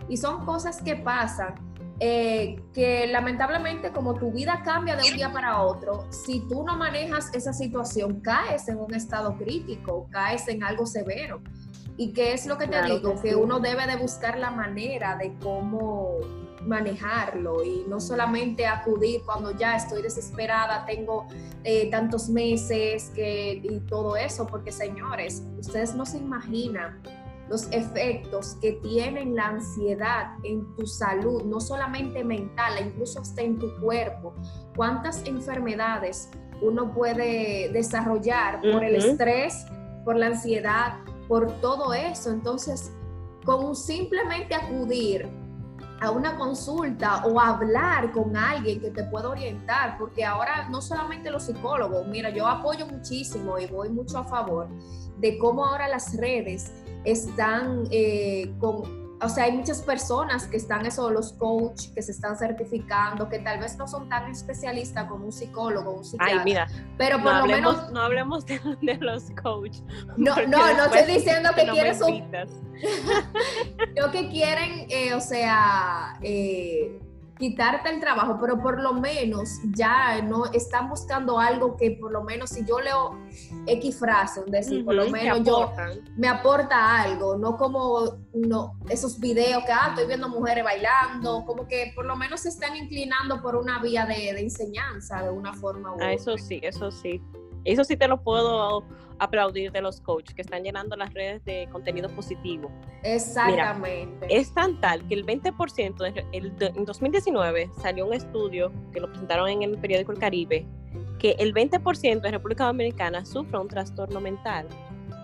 Y 0.10 0.18
son 0.18 0.46
cosas 0.46 0.82
que 0.82 0.96
pasan 0.96 1.56
eh, 2.02 2.62
que 2.74 3.08
lamentablemente 3.08 3.94
como 3.94 4.16
tu 4.16 4.30
vida 4.30 4.62
cambia 4.66 4.98
de 4.98 5.10
un 5.10 5.16
día 5.16 5.32
para 5.32 5.62
otro, 5.62 6.06
si 6.12 6.42
tú 6.42 6.66
no 6.66 6.76
manejas 6.76 7.34
esa 7.34 7.54
situación, 7.54 8.20
caes 8.20 8.68
en 8.68 8.80
un 8.80 8.94
estado 8.94 9.38
crítico, 9.38 10.06
caes 10.12 10.46
en 10.50 10.62
algo 10.62 10.86
severo. 10.86 11.42
¿Y 11.98 12.12
qué 12.14 12.34
es 12.34 12.46
lo 12.46 12.58
que 12.58 12.68
te 12.68 12.82
digo? 12.84 13.22
Que, 13.22 13.36
uno 13.36 13.60
debe 13.60 13.88
de 13.88 13.96
buscar 13.96 14.38
la 14.38 14.52
manera 14.52 15.16
de 15.16 15.34
cómo 15.42 16.20
manejarlo 16.66 17.64
y 17.64 17.86
no 17.88 18.00
solamente 18.00 18.66
acudir 18.66 19.22
cuando 19.24 19.52
ya 19.52 19.76
estoy 19.76 20.02
desesperada, 20.02 20.86
tengo 20.86 21.28
eh, 21.64 21.90
tantos 21.92 22.28
meses 22.28 23.12
que, 23.14 23.62
y 23.64 23.80
todo 23.82 24.18
eso, 24.18 24.48
porque 24.48 24.72
señores, 24.72 25.44
ustedes 25.60 25.96
no 25.96 26.06
se 26.06 26.18
imaginan 26.18 27.02
los 27.50 27.72
efectos 27.72 28.58
que 28.60 28.74
tiene 28.74 29.24
la 29.26 29.48
ansiedad 29.50 30.34
en 30.44 30.76
tu 30.76 30.88
salud, 30.88 31.44
no 31.44 31.60
solamente 31.60 32.24
mental, 32.24 32.74
incluso 32.84 33.22
hasta 33.22 33.44
en 33.44 33.60
tu 33.60 33.74
cuerpo. 33.80 34.34
¿Cuántas 34.76 35.24
enfermedades 35.26 36.32
uno 36.62 36.94
puede 36.94 37.70
desarrollar 37.72 38.62
por 38.62 38.84
el 38.84 38.96
estrés, 38.96 39.66
por 40.04 40.16
la 40.16 40.28
ansiedad, 40.28 40.96
por 41.28 41.52
todo 41.62 41.94
eso? 41.94 42.32
Entonces, 42.32 42.92
con 43.46 43.76
simplemente 43.76 44.56
acudir 44.56 45.30
a 46.02 46.12
una 46.12 46.36
consulta 46.36 47.26
o 47.26 47.40
hablar 47.40 48.12
con 48.12 48.36
alguien 48.36 48.82
que 48.82 48.92
te 48.92 49.04
pueda 49.06 49.30
orientar, 49.30 49.98
porque 49.98 50.26
ahora 50.26 50.68
no 50.70 50.82
solamente 50.82 51.32
los 51.32 51.44
psicólogos, 51.44 52.08
mira, 52.08 52.30
yo 52.30 52.48
apoyo 52.48 52.86
muchísimo 52.86 53.58
y 53.58 53.66
voy 53.68 53.90
mucho 53.90 54.18
a 54.18 54.24
favor 54.26 54.68
de 55.18 55.38
cómo 55.38 55.66
ahora 55.66 55.88
las 55.88 56.18
redes 56.18 56.72
están 57.06 57.88
eh, 57.92 58.54
con, 58.60 59.05
o 59.26 59.30
sea, 59.30 59.46
hay 59.46 59.54
muchas 59.54 59.82
personas 59.82 60.48
que 60.48 60.58
están 60.58 60.86
eso, 60.86 61.10
los 61.10 61.34
coach 61.34 61.88
que 61.94 62.02
se 62.02 62.12
están 62.12 62.38
certificando, 62.38 63.28
que 63.28 63.40
tal 63.40 63.60
vez 63.60 63.78
no 63.78 63.88
son 63.88 64.08
tan 64.08 64.30
especialistas 64.30 65.06
como 65.10 65.26
un 65.26 65.32
psicólogo, 65.32 65.92
un 65.92 66.06
psiquiatra. 66.06 66.38
Ay, 66.38 66.46
mira, 66.46 66.68
pero 66.98 67.22
por 67.22 67.36
lo 67.36 67.46
menos 67.48 67.92
no 67.92 68.02
hablemos 68.02 68.46
de, 68.46 68.60
los 69.02 69.32
coach. 69.42 69.80
No, 70.18 70.36
no, 70.48 70.74
no 70.74 70.86
estoy 70.86 71.16
diciendo 71.16 71.50
que 71.56 71.66
quieres 71.68 72.02
un 72.02 72.32
Lo 73.96 74.12
que 74.12 74.30
quieren, 74.30 74.86
eh, 74.90 75.14
o 75.14 75.22
sea, 75.22 76.18
eh, 76.22 77.00
quitarte 77.38 77.90
el 77.90 78.00
trabajo, 78.00 78.38
pero 78.40 78.62
por 78.62 78.82
lo 78.82 78.94
menos 78.94 79.60
ya 79.74 80.22
no 80.22 80.46
están 80.46 80.90
buscando 80.90 81.40
algo 81.40 81.76
que 81.76 81.92
por 81.92 82.12
lo 82.12 82.24
menos 82.24 82.52
si 82.52 82.66
yo 82.66 82.80
leo 82.80 83.20
X 83.68 84.00
frase, 84.00 84.44
decir, 84.48 84.86
por 84.86 84.96
lo 84.96 85.10
menos 85.10 85.44
yo 85.44 85.72
me 86.16 86.28
aporta 86.28 87.02
algo, 87.02 87.38
no 87.38 87.58
como 87.58 88.18
no, 88.34 88.78
esos 88.90 89.20
videos 89.20 89.64
que 89.66 89.72
ah, 89.72 89.88
estoy 89.90 90.08
viendo 90.08 90.30
mujeres 90.30 90.64
bailando, 90.64 91.44
como 91.46 91.68
que 91.68 91.92
por 91.96 92.06
lo 92.06 92.16
menos 92.16 92.42
se 92.42 92.50
están 92.50 92.76
inclinando 92.76 93.42
por 93.42 93.56
una 93.56 93.80
vía 93.80 94.06
de, 94.06 94.34
de 94.34 94.42
enseñanza 94.42 95.24
de 95.24 95.30
una 95.30 95.54
forma 95.54 95.92
u 95.92 95.94
ah, 95.94 95.96
otra. 95.96 96.14
eso 96.14 96.38
sí, 96.38 96.60
eso 96.64 96.92
sí. 96.92 97.22
Eso 97.66 97.84
sí 97.84 97.98
te 97.98 98.08
lo 98.08 98.22
puedo 98.22 98.86
aplaudir 99.20 99.72
de 99.72 99.82
los 99.82 100.02
coaches 100.02 100.36
que 100.36 100.42
están 100.42 100.64
llenando 100.64 100.96
las 100.96 101.14
redes 101.14 101.44
de 101.46 101.68
contenido 101.72 102.10
positivo. 102.10 102.72
Exactamente. 103.04 104.28
es 104.30 104.54
tan 104.54 104.80
tal 104.80 105.08
que 105.08 105.16
el 105.16 105.26
20%, 105.26 106.26
en 106.32 106.86
2019 106.86 107.70
salió 107.82 108.06
un 108.06 108.14
estudio 108.14 108.72
que 108.92 109.00
lo 109.00 109.10
presentaron 109.10 109.50
en 109.50 109.64
el 109.64 109.78
periódico 109.78 110.12
El 110.12 110.20
Caribe, 110.20 110.66
que 111.20 111.32
el 111.40 111.54
20% 111.54 112.22
de 112.22 112.32
República 112.32 112.66
Dominicana 112.66 113.26
sufre 113.26 113.58
un 113.58 113.68
trastorno 113.68 114.20
mental. 114.20 114.68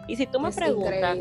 Y 0.08 0.16
si 0.16 0.26
tú 0.26 0.40
me 0.40 0.52
preguntas, 0.52 1.20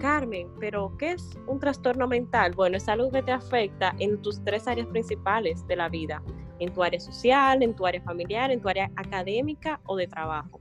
Carmen, 0.00 0.48
pero 0.60 0.94
¿qué 0.98 1.12
es 1.12 1.38
un 1.46 1.58
trastorno 1.58 2.06
mental? 2.06 2.52
Bueno, 2.54 2.76
es 2.76 2.88
algo 2.88 3.10
que 3.10 3.22
te 3.22 3.32
afecta 3.32 3.94
en 3.98 4.20
tus 4.20 4.44
tres 4.44 4.68
áreas 4.68 4.86
principales 4.88 5.66
de 5.66 5.76
la 5.76 5.88
vida 5.88 6.22
en 6.58 6.72
tu 6.72 6.82
área 6.82 7.00
social, 7.00 7.62
en 7.62 7.74
tu 7.74 7.86
área 7.86 8.00
familiar, 8.02 8.50
en 8.50 8.60
tu 8.60 8.68
área 8.68 8.90
académica 8.96 9.80
o 9.86 9.96
de 9.96 10.06
trabajo. 10.06 10.60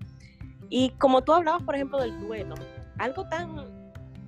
Y 0.70 0.92
como 0.92 1.24
tú 1.24 1.34
hablabas, 1.34 1.64
por 1.64 1.76
ejemplo, 1.76 2.00
del 2.00 2.20
duelo, 2.20 2.56
algo 2.98 3.28
tan 3.30 3.86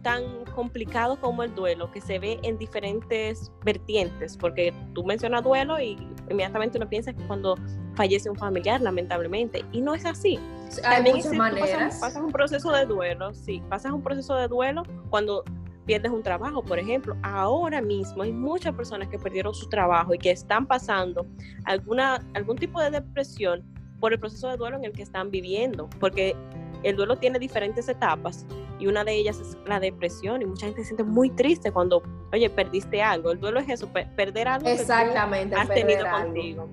tan 0.08 0.46
complicado 0.56 1.20
como 1.20 1.44
el 1.44 1.54
duelo, 1.54 1.92
que 1.92 2.00
se 2.00 2.18
ve 2.18 2.40
en 2.44 2.58
diferentes 2.58 3.52
vertientes, 3.66 4.38
porque 4.38 4.74
tú 4.94 5.04
mencionas 5.04 5.44
duelo 5.44 5.82
y 5.82 5.98
inmediatamente 6.30 6.78
uno 6.78 6.88
piensa 6.88 7.12
que 7.12 7.22
cuando 7.28 7.56
fallece 7.96 8.30
un 8.30 8.38
familiar, 8.38 8.80
lamentablemente, 8.80 9.66
y 9.74 9.82
no 9.82 9.96
es 9.96 10.06
así. 10.06 10.40
Hay 10.86 11.04
muchas 11.12 11.34
maneras. 11.34 11.98
pasas, 12.00 12.24
un 12.24 12.32
proceso 12.32 12.72
de 12.72 12.86
duelo, 12.86 13.34
sí, 13.34 13.62
pasas 13.70 13.92
un 13.92 14.02
proceso 14.02 14.36
de 14.36 14.48
duelo 14.48 14.84
cuando 15.10 15.44
pierdes 15.88 16.12
un 16.12 16.22
trabajo, 16.22 16.62
por 16.62 16.78
ejemplo. 16.78 17.16
Ahora 17.24 17.82
mismo 17.82 18.22
hay 18.22 18.32
muchas 18.32 18.76
personas 18.76 19.08
que 19.08 19.18
perdieron 19.18 19.56
su 19.56 19.68
trabajo 19.70 20.14
y 20.14 20.20
que 20.20 20.30
están 20.30 20.68
pasando 20.68 21.26
alguna, 21.64 22.24
algún 22.36 22.58
tipo 22.58 22.80
de 22.80 22.92
depresión 22.92 23.64
por 24.00 24.14
el 24.14 24.20
proceso 24.20 24.50
de 24.50 24.58
duelo 24.58 24.78
en 24.78 24.84
el 24.84 24.92
que 24.92 25.02
están 25.02 25.32
viviendo, 25.32 25.90
porque 26.00 26.36
el 26.84 26.96
duelo 26.96 27.16
tiene 27.16 27.40
diferentes 27.40 27.90
etapas 27.90 28.46
y 28.80 28.86
una 28.86 29.04
de 29.04 29.16
ellas 29.16 29.40
es 29.40 29.58
la 29.66 29.80
depresión 29.80 30.42
y 30.44 30.46
mucha 30.46 30.68
gente 30.68 30.82
se 30.82 30.90
siente 30.90 31.04
muy 31.04 31.32
triste 31.32 31.72
cuando, 31.72 32.04
oye, 32.32 32.48
perdiste 32.50 33.02
algo. 33.02 33.32
El 33.32 33.40
duelo 33.40 33.60
es 33.60 33.70
eso, 33.70 33.90
perder 34.16 34.48
algo 34.48 34.68
Exactamente, 34.68 35.56
que 35.56 35.62
has 35.62 35.70
tenido 35.70 36.06
contigo. 36.12 36.70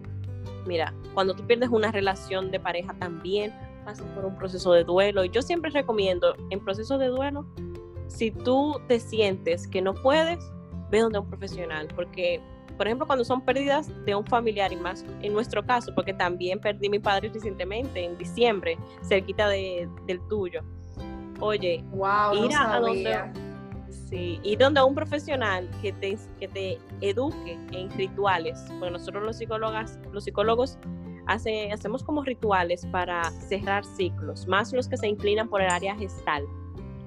Mira, 0.66 0.92
cuando 1.14 1.34
tú 1.34 1.46
pierdes 1.46 1.70
una 1.70 1.92
relación 1.92 2.50
de 2.50 2.60
pareja 2.60 2.94
también 2.98 3.54
pasas 3.84 4.06
por 4.14 4.24
un 4.24 4.34
proceso 4.36 4.72
de 4.72 4.84
duelo. 4.84 5.24
Y 5.24 5.30
yo 5.30 5.40
siempre 5.40 5.70
recomiendo 5.70 6.34
en 6.50 6.60
proceso 6.60 6.98
de 6.98 7.06
duelo 7.06 7.46
si 8.14 8.30
tú 8.30 8.80
te 8.86 9.00
sientes 9.00 9.66
que 9.66 9.82
no 9.82 9.92
puedes, 9.92 10.38
ve 10.90 11.00
donde 11.00 11.18
un 11.18 11.28
profesional, 11.28 11.88
porque, 11.94 12.40
por 12.76 12.86
ejemplo, 12.86 13.06
cuando 13.06 13.24
son 13.24 13.40
pérdidas 13.40 13.90
de 14.04 14.14
un 14.14 14.24
familiar, 14.24 14.72
y 14.72 14.76
más 14.76 15.04
en 15.20 15.32
nuestro 15.32 15.64
caso, 15.64 15.92
porque 15.94 16.14
también 16.14 16.60
perdí 16.60 16.86
a 16.86 16.90
mi 16.90 16.98
padre 17.00 17.30
recientemente, 17.34 18.04
en 18.04 18.16
diciembre, 18.16 18.78
cerquita 19.02 19.48
de, 19.48 19.88
del 20.06 20.20
tuyo. 20.28 20.62
Oye, 21.40 21.84
wow, 21.90 22.44
ir 22.44 22.54
a, 22.56 22.78
donde 22.78 23.18
sí, 24.08 24.38
ir 24.44 24.58
donde 24.58 24.80
un 24.82 24.94
profesional 24.94 25.68
que 25.82 25.92
te, 25.92 26.16
que 26.38 26.46
te 26.46 26.78
eduque 27.00 27.58
en 27.72 27.90
rituales, 27.90 28.64
porque 28.78 28.92
nosotros 28.92 29.24
los 29.24 29.36
psicólogos, 29.36 29.98
los 30.12 30.22
psicólogos 30.22 30.78
hace, 31.26 31.72
hacemos 31.72 32.04
como 32.04 32.22
rituales 32.22 32.86
para 32.86 33.28
cerrar 33.48 33.84
ciclos, 33.84 34.46
más 34.46 34.72
los 34.72 34.86
que 34.86 34.96
se 34.96 35.08
inclinan 35.08 35.48
por 35.48 35.60
el 35.60 35.70
área 35.70 35.96
gestal 35.96 36.46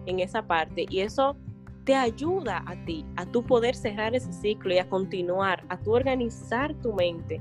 en 0.08 0.20
esa 0.20 0.48
parte 0.48 0.86
y 0.89 1.02
eso 1.02 1.38
te 1.84 1.96
ayuda 1.96 2.63
a 2.65 2.76
ti, 2.84 3.06
a 3.15 3.26
tu 3.26 3.43
poder 3.43 3.76
cerrar 3.76 4.13
ese 4.13 4.34
ciclo 4.34 4.74
y 4.74 4.78
a 4.78 4.89
continuar, 4.89 5.63
a 5.70 5.78
tu 5.78 5.93
organizar 5.93 6.74
tu 6.82 6.91
mente. 6.93 7.39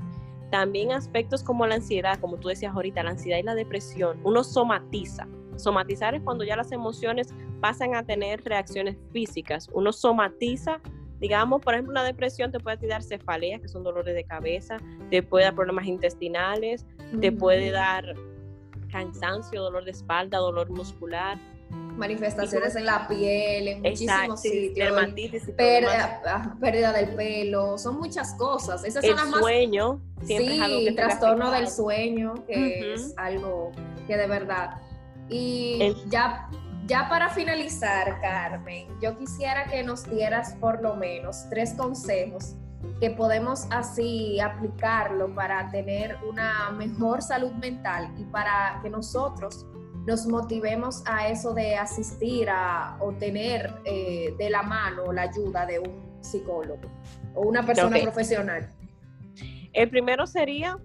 También 0.51 0.93
aspectos 0.93 1.43
como 1.43 1.67
la 1.67 1.75
ansiedad, 1.75 2.17
como 2.19 2.37
tú 2.37 2.47
decías 2.47 2.73
ahorita, 2.73 3.03
la 3.03 3.09
ansiedad 3.09 3.39
y 3.39 3.43
la 3.43 3.55
depresión, 3.55 4.19
uno 4.23 4.45
somatiza. 4.45 5.27
Somatizar 5.57 6.15
es 6.15 6.21
cuando 6.21 6.45
ya 6.45 6.55
las 6.55 6.71
emociones 6.71 7.33
pasan 7.59 7.95
a 7.95 8.05
tener 8.05 8.41
reacciones 8.45 8.95
físicas. 9.11 9.67
Uno 9.73 9.91
somatiza, 9.91 10.79
digamos, 11.19 11.61
por 11.61 11.73
ejemplo, 11.73 11.91
una 11.91 12.05
depresión 12.05 12.49
te 12.49 12.59
puede 12.61 12.87
dar 12.87 13.03
cefaleas, 13.03 13.59
que 13.59 13.67
son 13.67 13.83
dolores 13.83 14.15
de 14.15 14.23
cabeza, 14.23 14.77
te 15.09 15.23
puede 15.23 15.43
dar 15.43 15.55
problemas 15.55 15.87
intestinales, 15.87 16.85
te 17.19 17.33
puede 17.33 17.71
dar 17.71 18.15
cansancio, 18.89 19.61
dolor 19.61 19.83
de 19.83 19.91
espalda, 19.91 20.37
dolor 20.37 20.69
muscular 20.69 21.37
manifestaciones 21.97 22.75
en 22.75 22.85
la 22.85 23.07
piel, 23.07 23.67
en 23.67 23.81
muchísimos 23.81 24.41
sitios, 24.41 24.93
pérdida, 25.55 26.21
ah, 26.25 26.55
pérdida, 26.59 26.93
del 26.93 27.15
pelo, 27.15 27.77
son 27.77 27.97
muchas 27.97 28.33
cosas. 28.35 28.83
Esas 28.83 29.03
el 29.03 29.17
son 29.17 29.31
las 29.31 29.39
sueño, 29.39 30.01
sí, 30.25 30.93
trastorno 30.95 31.51
del 31.51 31.69
sueño, 31.69 32.45
que 32.45 32.93
es 32.93 33.13
algo 33.17 33.71
que 34.07 34.15
de 34.17 34.27
verdad. 34.27 34.81
Y 35.29 35.95
ya, 36.07 36.49
ya 36.85 37.09
para 37.09 37.29
finalizar, 37.29 38.21
Carmen, 38.21 38.87
yo 39.01 39.17
quisiera 39.17 39.65
que 39.65 39.83
nos 39.83 40.09
dieras 40.09 40.55
por 40.59 40.81
lo 40.81 40.95
menos 40.95 41.49
tres 41.49 41.73
consejos 41.73 42.55
que 42.99 43.11
podemos 43.11 43.67
así 43.71 44.39
aplicarlo 44.39 45.33
para 45.33 45.69
tener 45.69 46.17
una 46.27 46.71
mejor 46.71 47.21
salud 47.21 47.51
mental 47.53 48.13
y 48.17 48.23
para 48.25 48.79
que 48.81 48.89
nosotros 48.89 49.65
nos 50.07 50.25
motivemos 50.25 51.03
a 51.05 51.27
eso 51.27 51.53
de 51.53 51.75
asistir 51.75 52.49
a 52.49 52.97
o 53.01 53.11
tener 53.11 53.73
eh, 53.83 54.33
de 54.37 54.49
la 54.49 54.63
mano 54.63 55.11
la 55.11 55.23
ayuda 55.23 55.65
de 55.65 55.79
un 55.79 56.01
psicólogo 56.21 56.89
o 57.35 57.41
una 57.41 57.63
persona 57.65 57.99
profesional? 58.01 58.69
El 59.73 59.89
primero 59.89 60.25
sería 60.25 60.79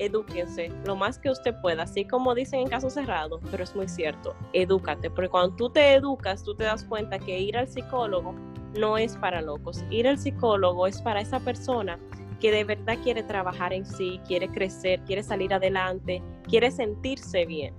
edúquense 0.00 0.70
lo 0.84 0.96
más 0.96 1.18
que 1.18 1.30
usted 1.30 1.54
pueda, 1.62 1.84
así 1.84 2.04
como 2.04 2.34
dicen 2.34 2.60
en 2.60 2.68
caso 2.68 2.90
cerrado, 2.90 3.40
pero 3.50 3.62
es 3.62 3.74
muy 3.76 3.88
cierto, 3.88 4.34
edúcate, 4.52 5.08
porque 5.08 5.28
cuando 5.28 5.54
tú 5.54 5.70
te 5.70 5.94
educas, 5.94 6.42
tú 6.42 6.54
te 6.54 6.64
das 6.64 6.84
cuenta 6.84 7.18
que 7.18 7.38
ir 7.38 7.56
al 7.56 7.68
psicólogo 7.68 8.34
no 8.76 8.98
es 8.98 9.16
para 9.16 9.40
locos, 9.40 9.84
ir 9.90 10.08
al 10.08 10.18
psicólogo 10.18 10.86
es 10.88 11.00
para 11.00 11.20
esa 11.20 11.38
persona 11.40 11.98
que 12.40 12.50
de 12.50 12.64
verdad 12.64 12.98
quiere 13.02 13.22
trabajar 13.22 13.72
en 13.72 13.86
sí, 13.86 14.20
quiere 14.26 14.48
crecer, 14.48 15.00
quiere 15.06 15.22
salir 15.22 15.54
adelante, 15.54 16.22
quiere 16.48 16.70
sentirse 16.70 17.46
bien. 17.46 17.74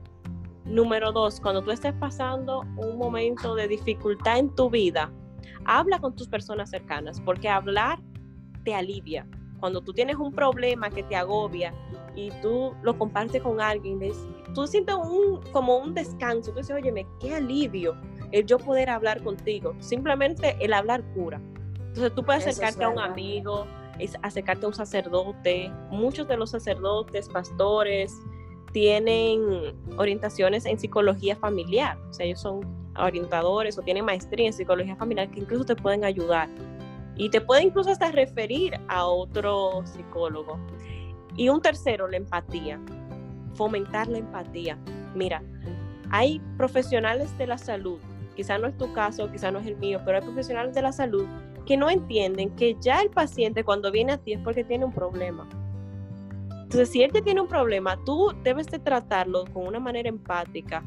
Número 0.70 1.12
dos, 1.12 1.40
cuando 1.42 1.64
tú 1.64 1.72
estés 1.72 1.94
pasando 1.94 2.62
un 2.78 2.98
momento 2.98 3.56
de 3.56 3.68
dificultad 3.68 4.38
en 4.38 4.54
tu 4.54 4.70
vida, 4.70 5.12
habla 5.66 5.98
con 6.00 6.16
tus 6.16 6.28
personas 6.28 6.70
cercanas, 6.70 7.20
porque 7.22 7.50
hablar 7.50 8.00
te 8.64 8.76
alivia. 8.76 9.28
Cuando 9.60 9.82
tú 9.82 9.94
tienes 9.94 10.18
un 10.18 10.32
problema 10.32 10.92
que 10.92 11.02
te 11.02 11.16
agobia 11.16 11.74
y 12.16 12.30
tú 12.44 12.76
lo 12.84 12.98
compartes 12.98 13.42
con 13.42 13.60
alguien, 13.60 14.00
tú 14.54 14.68
sientes 14.68 14.96
un, 14.96 15.42
como 15.52 15.78
un 15.78 15.96
descanso. 15.96 16.52
Tú 16.52 16.60
dices, 16.60 16.76
oye, 16.76 17.06
qué 17.20 17.36
alivio 17.36 17.98
el 18.32 18.46
yo 18.46 18.60
poder 18.60 18.90
hablar 18.90 19.24
contigo. 19.24 19.76
Simplemente 19.80 20.56
el 20.60 20.74
hablar 20.74 21.04
cura. 21.16 21.42
Entonces 21.80 22.14
tú 22.14 22.24
puedes 22.24 22.46
acercarte 22.46 22.84
a 22.84 22.90
un 22.90 23.00
amigo, 23.00 23.66
acercarte 24.22 24.66
a 24.66 24.70
un 24.70 24.76
sacerdote. 24.76 25.72
Muchos 25.90 26.28
de 26.28 26.38
los 26.38 26.52
sacerdotes, 26.52 27.28
pastores, 27.28 28.14
tienen 28.72 29.76
orientaciones 29.98 30.66
en 30.66 30.80
psicología 30.80 31.36
familiar. 31.36 31.98
O 32.10 32.14
sea, 32.14 32.26
ellos 32.26 32.42
son 32.42 32.62
orientadores 32.98 33.78
o 33.78 33.82
tienen 33.82 34.06
maestría 34.06 34.48
en 34.48 34.54
psicología 34.54 34.96
familiar 34.96 35.30
que 35.30 35.40
incluso 35.40 35.66
te 35.66 35.76
pueden 35.76 36.04
ayudar. 36.04 36.50
Y 37.16 37.30
te 37.30 37.42
pueden 37.42 37.68
incluso 37.68 37.90
hasta 37.90 38.12
referir 38.12 38.80
a 38.88 39.06
otro 39.06 39.82
psicólogo. 39.86 40.58
Y 41.36 41.50
un 41.50 41.62
tercero, 41.62 42.08
la 42.08 42.18
empatía. 42.18 42.80
Fomentar 43.56 44.08
la 44.08 44.20
empatía. 44.20 44.78
Mira, 45.16 45.44
hay 46.12 46.42
profesionales 46.58 47.38
de 47.38 47.48
la 47.48 47.58
salud, 47.58 48.00
quizá 48.36 48.58
no 48.58 48.68
es 48.68 48.78
tu 48.78 48.92
caso, 48.94 49.32
quizá 49.32 49.52
no 49.52 49.60
es 49.60 49.68
el 49.68 49.78
mío, 49.78 50.00
pero 50.06 50.18
hay 50.18 50.24
profesionales 50.24 50.74
de 50.74 50.82
la 50.82 50.92
salud 50.92 51.26
que 51.66 51.78
no 51.78 51.90
entienden 51.90 52.56
que 52.56 52.76
ya 52.80 53.02
el 53.02 53.10
paciente 53.10 53.64
cuando 53.64 53.92
viene 53.92 54.14
a 54.14 54.18
ti 54.18 54.34
es 54.34 54.40
porque 54.40 54.64
tiene 54.64 54.86
un 54.86 54.94
problema. 54.94 55.48
Entonces, 56.70 56.90
si 56.90 57.02
él 57.02 57.12
te 57.12 57.24
tiene 57.24 57.42
un 57.42 57.48
problema, 57.48 57.98
tú 58.06 58.32
debes 58.44 58.68
de 58.68 58.78
tratarlo 58.78 59.46
con 59.52 59.66
una 59.66 59.80
manera 59.80 60.08
empática, 60.08 60.84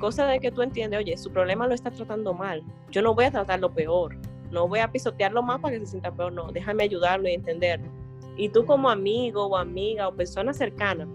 cosa 0.00 0.24
de 0.24 0.40
que 0.40 0.50
tú 0.50 0.62
entiendes, 0.62 0.98
oye, 0.98 1.14
su 1.18 1.30
problema 1.30 1.66
lo 1.66 1.74
está 1.74 1.90
tratando 1.90 2.32
mal, 2.32 2.62
yo 2.90 3.02
no 3.02 3.14
voy 3.14 3.26
a 3.26 3.30
tratarlo 3.30 3.70
peor, 3.70 4.16
no 4.50 4.66
voy 4.66 4.78
a 4.78 4.90
pisotearlo 4.90 5.42
más 5.42 5.60
para 5.60 5.74
que 5.74 5.80
se 5.80 5.90
sienta 5.90 6.10
peor, 6.10 6.32
no, 6.32 6.50
déjame 6.52 6.84
ayudarlo 6.84 7.28
y 7.28 7.34
entenderlo. 7.34 7.86
Y 8.38 8.48
tú 8.48 8.64
como 8.64 8.88
amigo 8.88 9.44
o 9.44 9.58
amiga 9.58 10.08
o 10.08 10.14
persona 10.14 10.54
cercana 10.54 11.06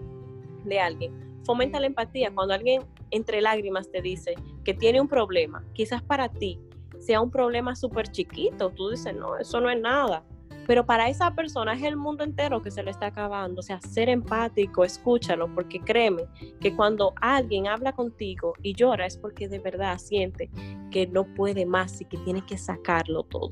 de 0.62 0.78
alguien, 0.78 1.40
fomenta 1.44 1.80
la 1.80 1.86
empatía. 1.86 2.30
Cuando 2.32 2.54
alguien 2.54 2.84
entre 3.10 3.40
lágrimas 3.40 3.90
te 3.90 4.02
dice 4.02 4.36
que 4.62 4.72
tiene 4.72 5.00
un 5.00 5.08
problema, 5.08 5.64
quizás 5.72 6.00
para 6.00 6.28
ti 6.28 6.60
sea 7.00 7.20
un 7.20 7.32
problema 7.32 7.74
súper 7.74 8.06
chiquito, 8.06 8.70
tú 8.70 8.90
dices, 8.90 9.16
no, 9.16 9.36
eso 9.36 9.60
no 9.60 9.68
es 9.68 9.80
nada. 9.80 10.22
Pero 10.66 10.86
para 10.86 11.08
esa 11.08 11.34
persona 11.34 11.74
es 11.74 11.82
el 11.82 11.96
mundo 11.96 12.24
entero 12.24 12.62
que 12.62 12.70
se 12.70 12.82
le 12.82 12.90
está 12.90 13.06
acabando. 13.06 13.60
O 13.60 13.62
sea, 13.62 13.80
ser 13.80 14.08
empático, 14.08 14.84
escúchalo, 14.84 15.52
porque 15.54 15.80
créeme 15.80 16.24
que 16.60 16.74
cuando 16.74 17.14
alguien 17.20 17.66
habla 17.66 17.92
contigo 17.92 18.54
y 18.62 18.74
llora 18.74 19.06
es 19.06 19.16
porque 19.16 19.48
de 19.48 19.58
verdad 19.58 19.98
siente 19.98 20.50
que 20.90 21.06
no 21.06 21.24
puede 21.24 21.66
más 21.66 22.00
y 22.00 22.04
que 22.04 22.18
tiene 22.18 22.44
que 22.44 22.58
sacarlo 22.58 23.24
todo. 23.24 23.50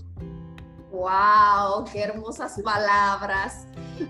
¡Wow! 0.92 1.84
¡Qué 1.90 2.02
hermosas 2.02 2.60
palabras! 2.62 3.66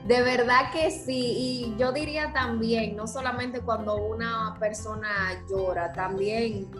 De 0.06 0.22
verdad 0.22 0.72
que 0.72 0.90
sí. 0.90 1.34
Y 1.36 1.76
yo 1.78 1.92
diría 1.92 2.32
también, 2.32 2.96
no 2.96 3.06
solamente 3.06 3.60
cuando 3.60 3.96
una 3.96 4.56
persona 4.58 5.42
llora, 5.48 5.92
también 5.92 6.70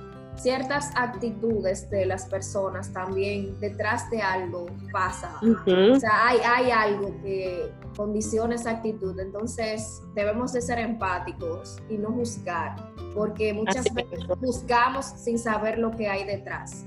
ciertas 0.43 0.91
actitudes 0.97 1.89
de 1.91 2.07
las 2.07 2.27
personas 2.27 2.93
también 2.93 3.59
detrás 3.61 4.11
de 4.11 4.23
algo 4.23 4.67
pasa. 4.93 5.39
O 5.43 6.01
sea, 6.01 6.29
hay, 6.29 6.39
hay 6.39 6.71
algo 6.71 7.15
que 7.23 7.71
condiciona 7.97 8.55
esa 8.55 8.71
actitud. 8.71 9.19
Entonces 9.21 10.03
debemos 10.15 10.53
de 10.53 10.63
ser 10.63 10.79
empáticos 10.79 11.79
y 11.89 11.99
no 11.99 12.11
juzgar, 12.13 12.77
porque 13.15 13.53
muchas 13.53 13.93
veces 13.93 14.25
juzgamos 14.41 15.07
sin 15.07 15.39
saber 15.39 15.79
lo 15.79 15.91
que 15.91 16.09
hay 16.09 16.25
detrás. 16.25 16.87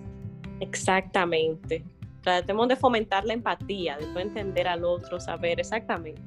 Exactamente. 0.59 1.83
Tratemos 2.21 2.69
de 2.69 2.75
fomentar 2.75 3.25
la 3.25 3.33
empatía, 3.33 3.97
de 3.97 4.21
entender 4.21 4.67
al 4.67 4.85
otro, 4.85 5.19
saber 5.19 5.59
exactamente. 5.59 6.21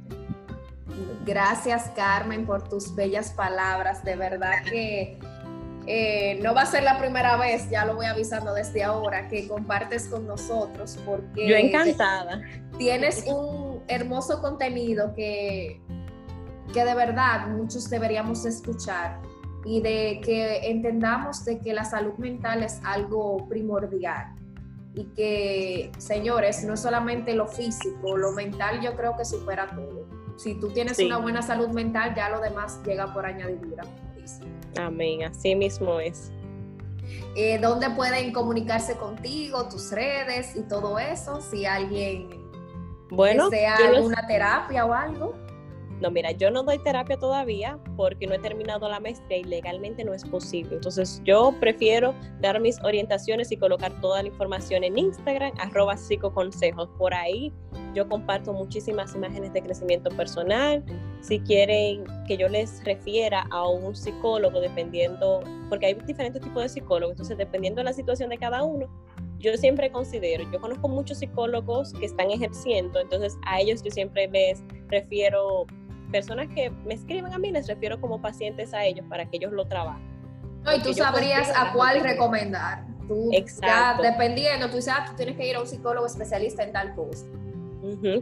Gracias 1.24 1.90
Carmen 1.96 2.46
por 2.46 2.68
tus 2.68 2.94
bellas 2.94 3.32
palabras, 3.32 4.04
de 4.04 4.14
verdad 4.14 4.62
que 4.70 5.18
eh, 5.86 6.38
no 6.42 6.54
va 6.54 6.62
a 6.62 6.66
ser 6.66 6.82
la 6.82 6.98
primera 6.98 7.36
vez, 7.36 7.70
ya 7.70 7.84
lo 7.84 7.94
voy 7.94 8.06
avisando 8.06 8.52
desde 8.54 8.82
ahora, 8.82 9.28
que 9.28 9.46
compartes 9.46 10.08
con 10.08 10.26
nosotros 10.26 10.98
porque... 11.04 11.46
Yo 11.46 11.56
encantada. 11.56 12.42
Tienes 12.76 13.24
un 13.26 13.82
hermoso 13.86 14.40
contenido 14.40 15.14
que, 15.14 15.80
que 16.72 16.84
de 16.84 16.94
verdad 16.94 17.48
muchos 17.48 17.88
deberíamos 17.88 18.44
escuchar 18.44 19.20
y 19.64 19.80
de 19.80 20.20
que 20.24 20.70
entendamos 20.70 21.44
de 21.44 21.60
que 21.60 21.72
la 21.72 21.84
salud 21.84 22.14
mental 22.18 22.62
es 22.62 22.80
algo 22.84 23.48
primordial 23.48 24.34
y 24.94 25.04
que, 25.14 25.92
señores, 25.98 26.64
no 26.64 26.74
es 26.74 26.80
solamente 26.80 27.34
lo 27.34 27.46
físico, 27.46 28.16
lo 28.16 28.32
mental 28.32 28.80
yo 28.80 28.96
creo 28.96 29.16
que 29.16 29.24
supera 29.24 29.68
todo. 29.68 30.06
Si 30.36 30.58
tú 30.58 30.70
tienes 30.70 30.98
una 30.98 31.18
buena 31.18 31.42
salud 31.42 31.68
mental, 31.68 32.14
ya 32.14 32.28
lo 32.30 32.40
demás 32.40 32.80
llega 32.84 33.12
por 33.12 33.26
añadidura. 33.26 33.84
Amén, 34.78 35.24
así 35.24 35.54
mismo 35.54 36.00
es. 36.00 36.32
Eh, 37.34 37.58
¿Dónde 37.58 37.90
pueden 37.90 38.32
comunicarse 38.32 38.96
contigo, 38.96 39.68
tus 39.68 39.92
redes 39.92 40.56
y 40.56 40.62
todo 40.62 40.98
eso? 40.98 41.40
Si 41.40 41.66
alguien 41.66 42.28
bueno, 43.10 43.50
desea 43.50 43.76
alguna 43.76 44.26
terapia 44.26 44.86
o 44.86 44.92
algo. 44.92 45.34
No, 46.00 46.10
mira, 46.10 46.32
yo 46.32 46.50
no 46.50 46.62
doy 46.62 46.78
terapia 46.78 47.16
todavía 47.16 47.78
porque 47.96 48.26
no 48.26 48.34
he 48.34 48.38
terminado 48.38 48.88
la 48.88 49.00
maestría 49.00 49.38
y 49.38 49.44
legalmente 49.44 50.04
no 50.04 50.12
es 50.12 50.24
posible. 50.24 50.76
Entonces 50.76 51.22
yo 51.24 51.54
prefiero 51.58 52.14
dar 52.40 52.60
mis 52.60 52.82
orientaciones 52.82 53.50
y 53.50 53.56
colocar 53.56 53.98
toda 54.00 54.22
la 54.22 54.28
información 54.28 54.84
en 54.84 54.98
Instagram, 54.98 55.52
psicoconsejos. 55.96 56.88
Por 56.98 57.14
ahí 57.14 57.52
yo 57.94 58.06
comparto 58.08 58.52
muchísimas 58.52 59.14
imágenes 59.14 59.52
de 59.54 59.62
crecimiento 59.62 60.10
personal. 60.10 60.84
Si 61.22 61.40
quieren 61.40 62.04
que 62.26 62.36
yo 62.36 62.48
les 62.48 62.84
refiera 62.84 63.46
a 63.50 63.66
un 63.66 63.96
psicólogo, 63.96 64.60
dependiendo, 64.60 65.40
porque 65.70 65.86
hay 65.86 65.94
diferentes 65.94 66.42
tipos 66.42 66.62
de 66.62 66.68
psicólogos, 66.68 67.12
entonces 67.12 67.38
dependiendo 67.38 67.80
de 67.80 67.84
la 67.84 67.92
situación 67.94 68.28
de 68.28 68.38
cada 68.38 68.62
uno, 68.62 68.86
yo 69.38 69.56
siempre 69.56 69.90
considero, 69.90 70.44
yo 70.50 70.60
conozco 70.60 70.88
muchos 70.88 71.18
psicólogos 71.18 71.92
que 71.94 72.06
están 72.06 72.30
ejerciendo, 72.30 73.00
entonces 73.00 73.36
a 73.46 73.60
ellos 73.60 73.82
yo 73.82 73.90
siempre 73.90 74.28
les 74.28 74.62
refiero 74.88 75.66
personas 76.10 76.48
que 76.54 76.70
me 76.84 76.94
escriben 76.94 77.32
a 77.32 77.38
mí, 77.38 77.50
les 77.50 77.66
refiero 77.66 78.00
como 78.00 78.20
pacientes 78.20 78.74
a 78.74 78.84
ellos 78.84 79.04
para 79.08 79.28
que 79.28 79.36
ellos 79.36 79.52
lo 79.52 79.66
trabajen. 79.66 80.16
No, 80.64 80.74
y 80.74 80.82
tú 80.82 80.92
sabrías 80.92 81.50
a 81.54 81.72
cuál 81.72 82.00
recomendar. 82.00 82.84
Tú, 83.06 83.30
Exacto. 83.32 84.02
dependiendo, 84.02 84.68
tú 84.68 84.82
sabes, 84.82 85.04
ah, 85.04 85.10
tú 85.10 85.16
tienes 85.16 85.36
que 85.36 85.48
ir 85.48 85.54
a 85.54 85.60
un 85.60 85.66
psicólogo 85.66 86.06
especialista 86.06 86.64
en 86.64 86.72
tal 86.72 86.94
cosa. 86.94 87.24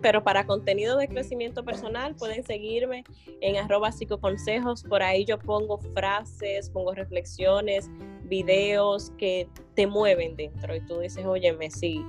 pero 0.03 0.23
para 0.23 0.45
contenido 0.45 0.99
de 0.99 1.09
crecimiento 1.09 1.65
personal 1.65 2.15
pueden 2.17 2.45
seguirme 2.45 3.03
en 3.41 3.57
arroba 3.57 3.93
psicoconsejos. 3.93 4.83
Por 4.85 5.03
ahí 5.03 5.25
yo 5.25 5.39
pongo 5.39 5.79
frases, 5.95 6.69
pongo 6.69 6.93
reflexiones, 6.93 7.89
videos 8.25 9.11
que 9.17 9.49
te 9.75 9.87
mueven 9.87 10.37
dentro. 10.37 10.77
Y 10.77 10.81
tú 10.81 11.01
dices, 11.01 11.25
óyeme, 11.25 11.71
sí, 11.71 12.05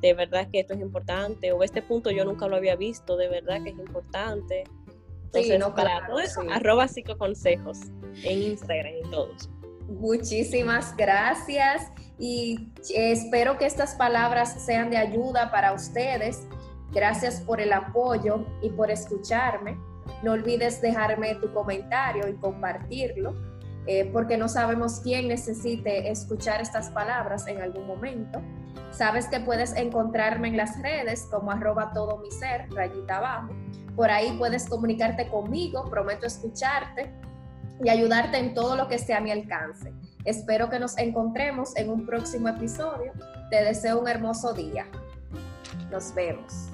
de 0.00 0.14
verdad 0.14 0.48
que 0.50 0.60
esto 0.60 0.72
es 0.72 0.80
importante. 0.80 1.52
O 1.52 1.62
este 1.62 1.82
punto 1.82 2.10
yo 2.10 2.24
nunca 2.24 2.48
lo 2.48 2.56
había 2.56 2.76
visto, 2.76 3.18
de 3.18 3.28
verdad 3.28 3.62
que 3.62 3.70
es 3.70 3.78
importante. 3.78 4.64
Entonces, 5.34 5.58
no, 5.58 5.74
para 5.74 6.06
todo 6.06 6.20
eso, 6.20 6.42
arroba 6.50 6.88
psicoconsejos 6.88 7.78
en 8.22 8.42
Instagram 8.42 8.94
y 9.04 9.10
todos. 9.10 9.50
Muchísimas 9.88 10.96
gracias 10.96 11.90
y 12.18 12.72
espero 12.94 13.58
que 13.58 13.66
estas 13.66 13.94
palabras 13.94 14.64
sean 14.64 14.90
de 14.90 14.96
ayuda 14.96 15.50
para 15.50 15.72
ustedes. 15.72 16.46
Gracias 16.92 17.40
por 17.40 17.60
el 17.60 17.72
apoyo 17.72 18.46
y 18.62 18.70
por 18.70 18.90
escucharme. 18.90 19.76
No 20.22 20.32
olvides 20.32 20.80
dejarme 20.80 21.34
tu 21.36 21.52
comentario 21.52 22.28
y 22.28 22.34
compartirlo, 22.34 23.34
eh, 23.86 24.08
porque 24.12 24.36
no 24.36 24.48
sabemos 24.48 25.00
quién 25.00 25.28
necesite 25.28 26.10
escuchar 26.10 26.60
estas 26.60 26.90
palabras 26.90 27.46
en 27.46 27.60
algún 27.60 27.86
momento. 27.86 28.40
Sabes 28.90 29.26
que 29.26 29.40
puedes 29.40 29.74
encontrarme 29.76 30.48
en 30.48 30.56
las 30.56 30.80
redes 30.80 31.26
como 31.30 31.50
arroba 31.50 31.92
todo 31.92 32.18
mi 32.18 32.30
ser, 32.30 32.70
rayita 32.70 33.16
abajo. 33.16 33.50
Por 33.96 34.10
ahí 34.10 34.36
puedes 34.38 34.68
comunicarte 34.68 35.28
conmigo, 35.28 35.88
prometo 35.88 36.26
escucharte 36.26 37.12
y 37.82 37.88
ayudarte 37.88 38.38
en 38.38 38.54
todo 38.54 38.76
lo 38.76 38.88
que 38.88 38.96
esté 38.96 39.14
a 39.14 39.20
mi 39.20 39.30
alcance. 39.30 39.92
Espero 40.24 40.68
que 40.70 40.78
nos 40.78 40.96
encontremos 40.98 41.76
en 41.76 41.90
un 41.90 42.06
próximo 42.06 42.48
episodio. 42.48 43.12
Te 43.50 43.62
deseo 43.64 44.00
un 44.00 44.08
hermoso 44.08 44.52
día. 44.52 44.86
Nos 45.90 46.14
vemos. 46.14 46.70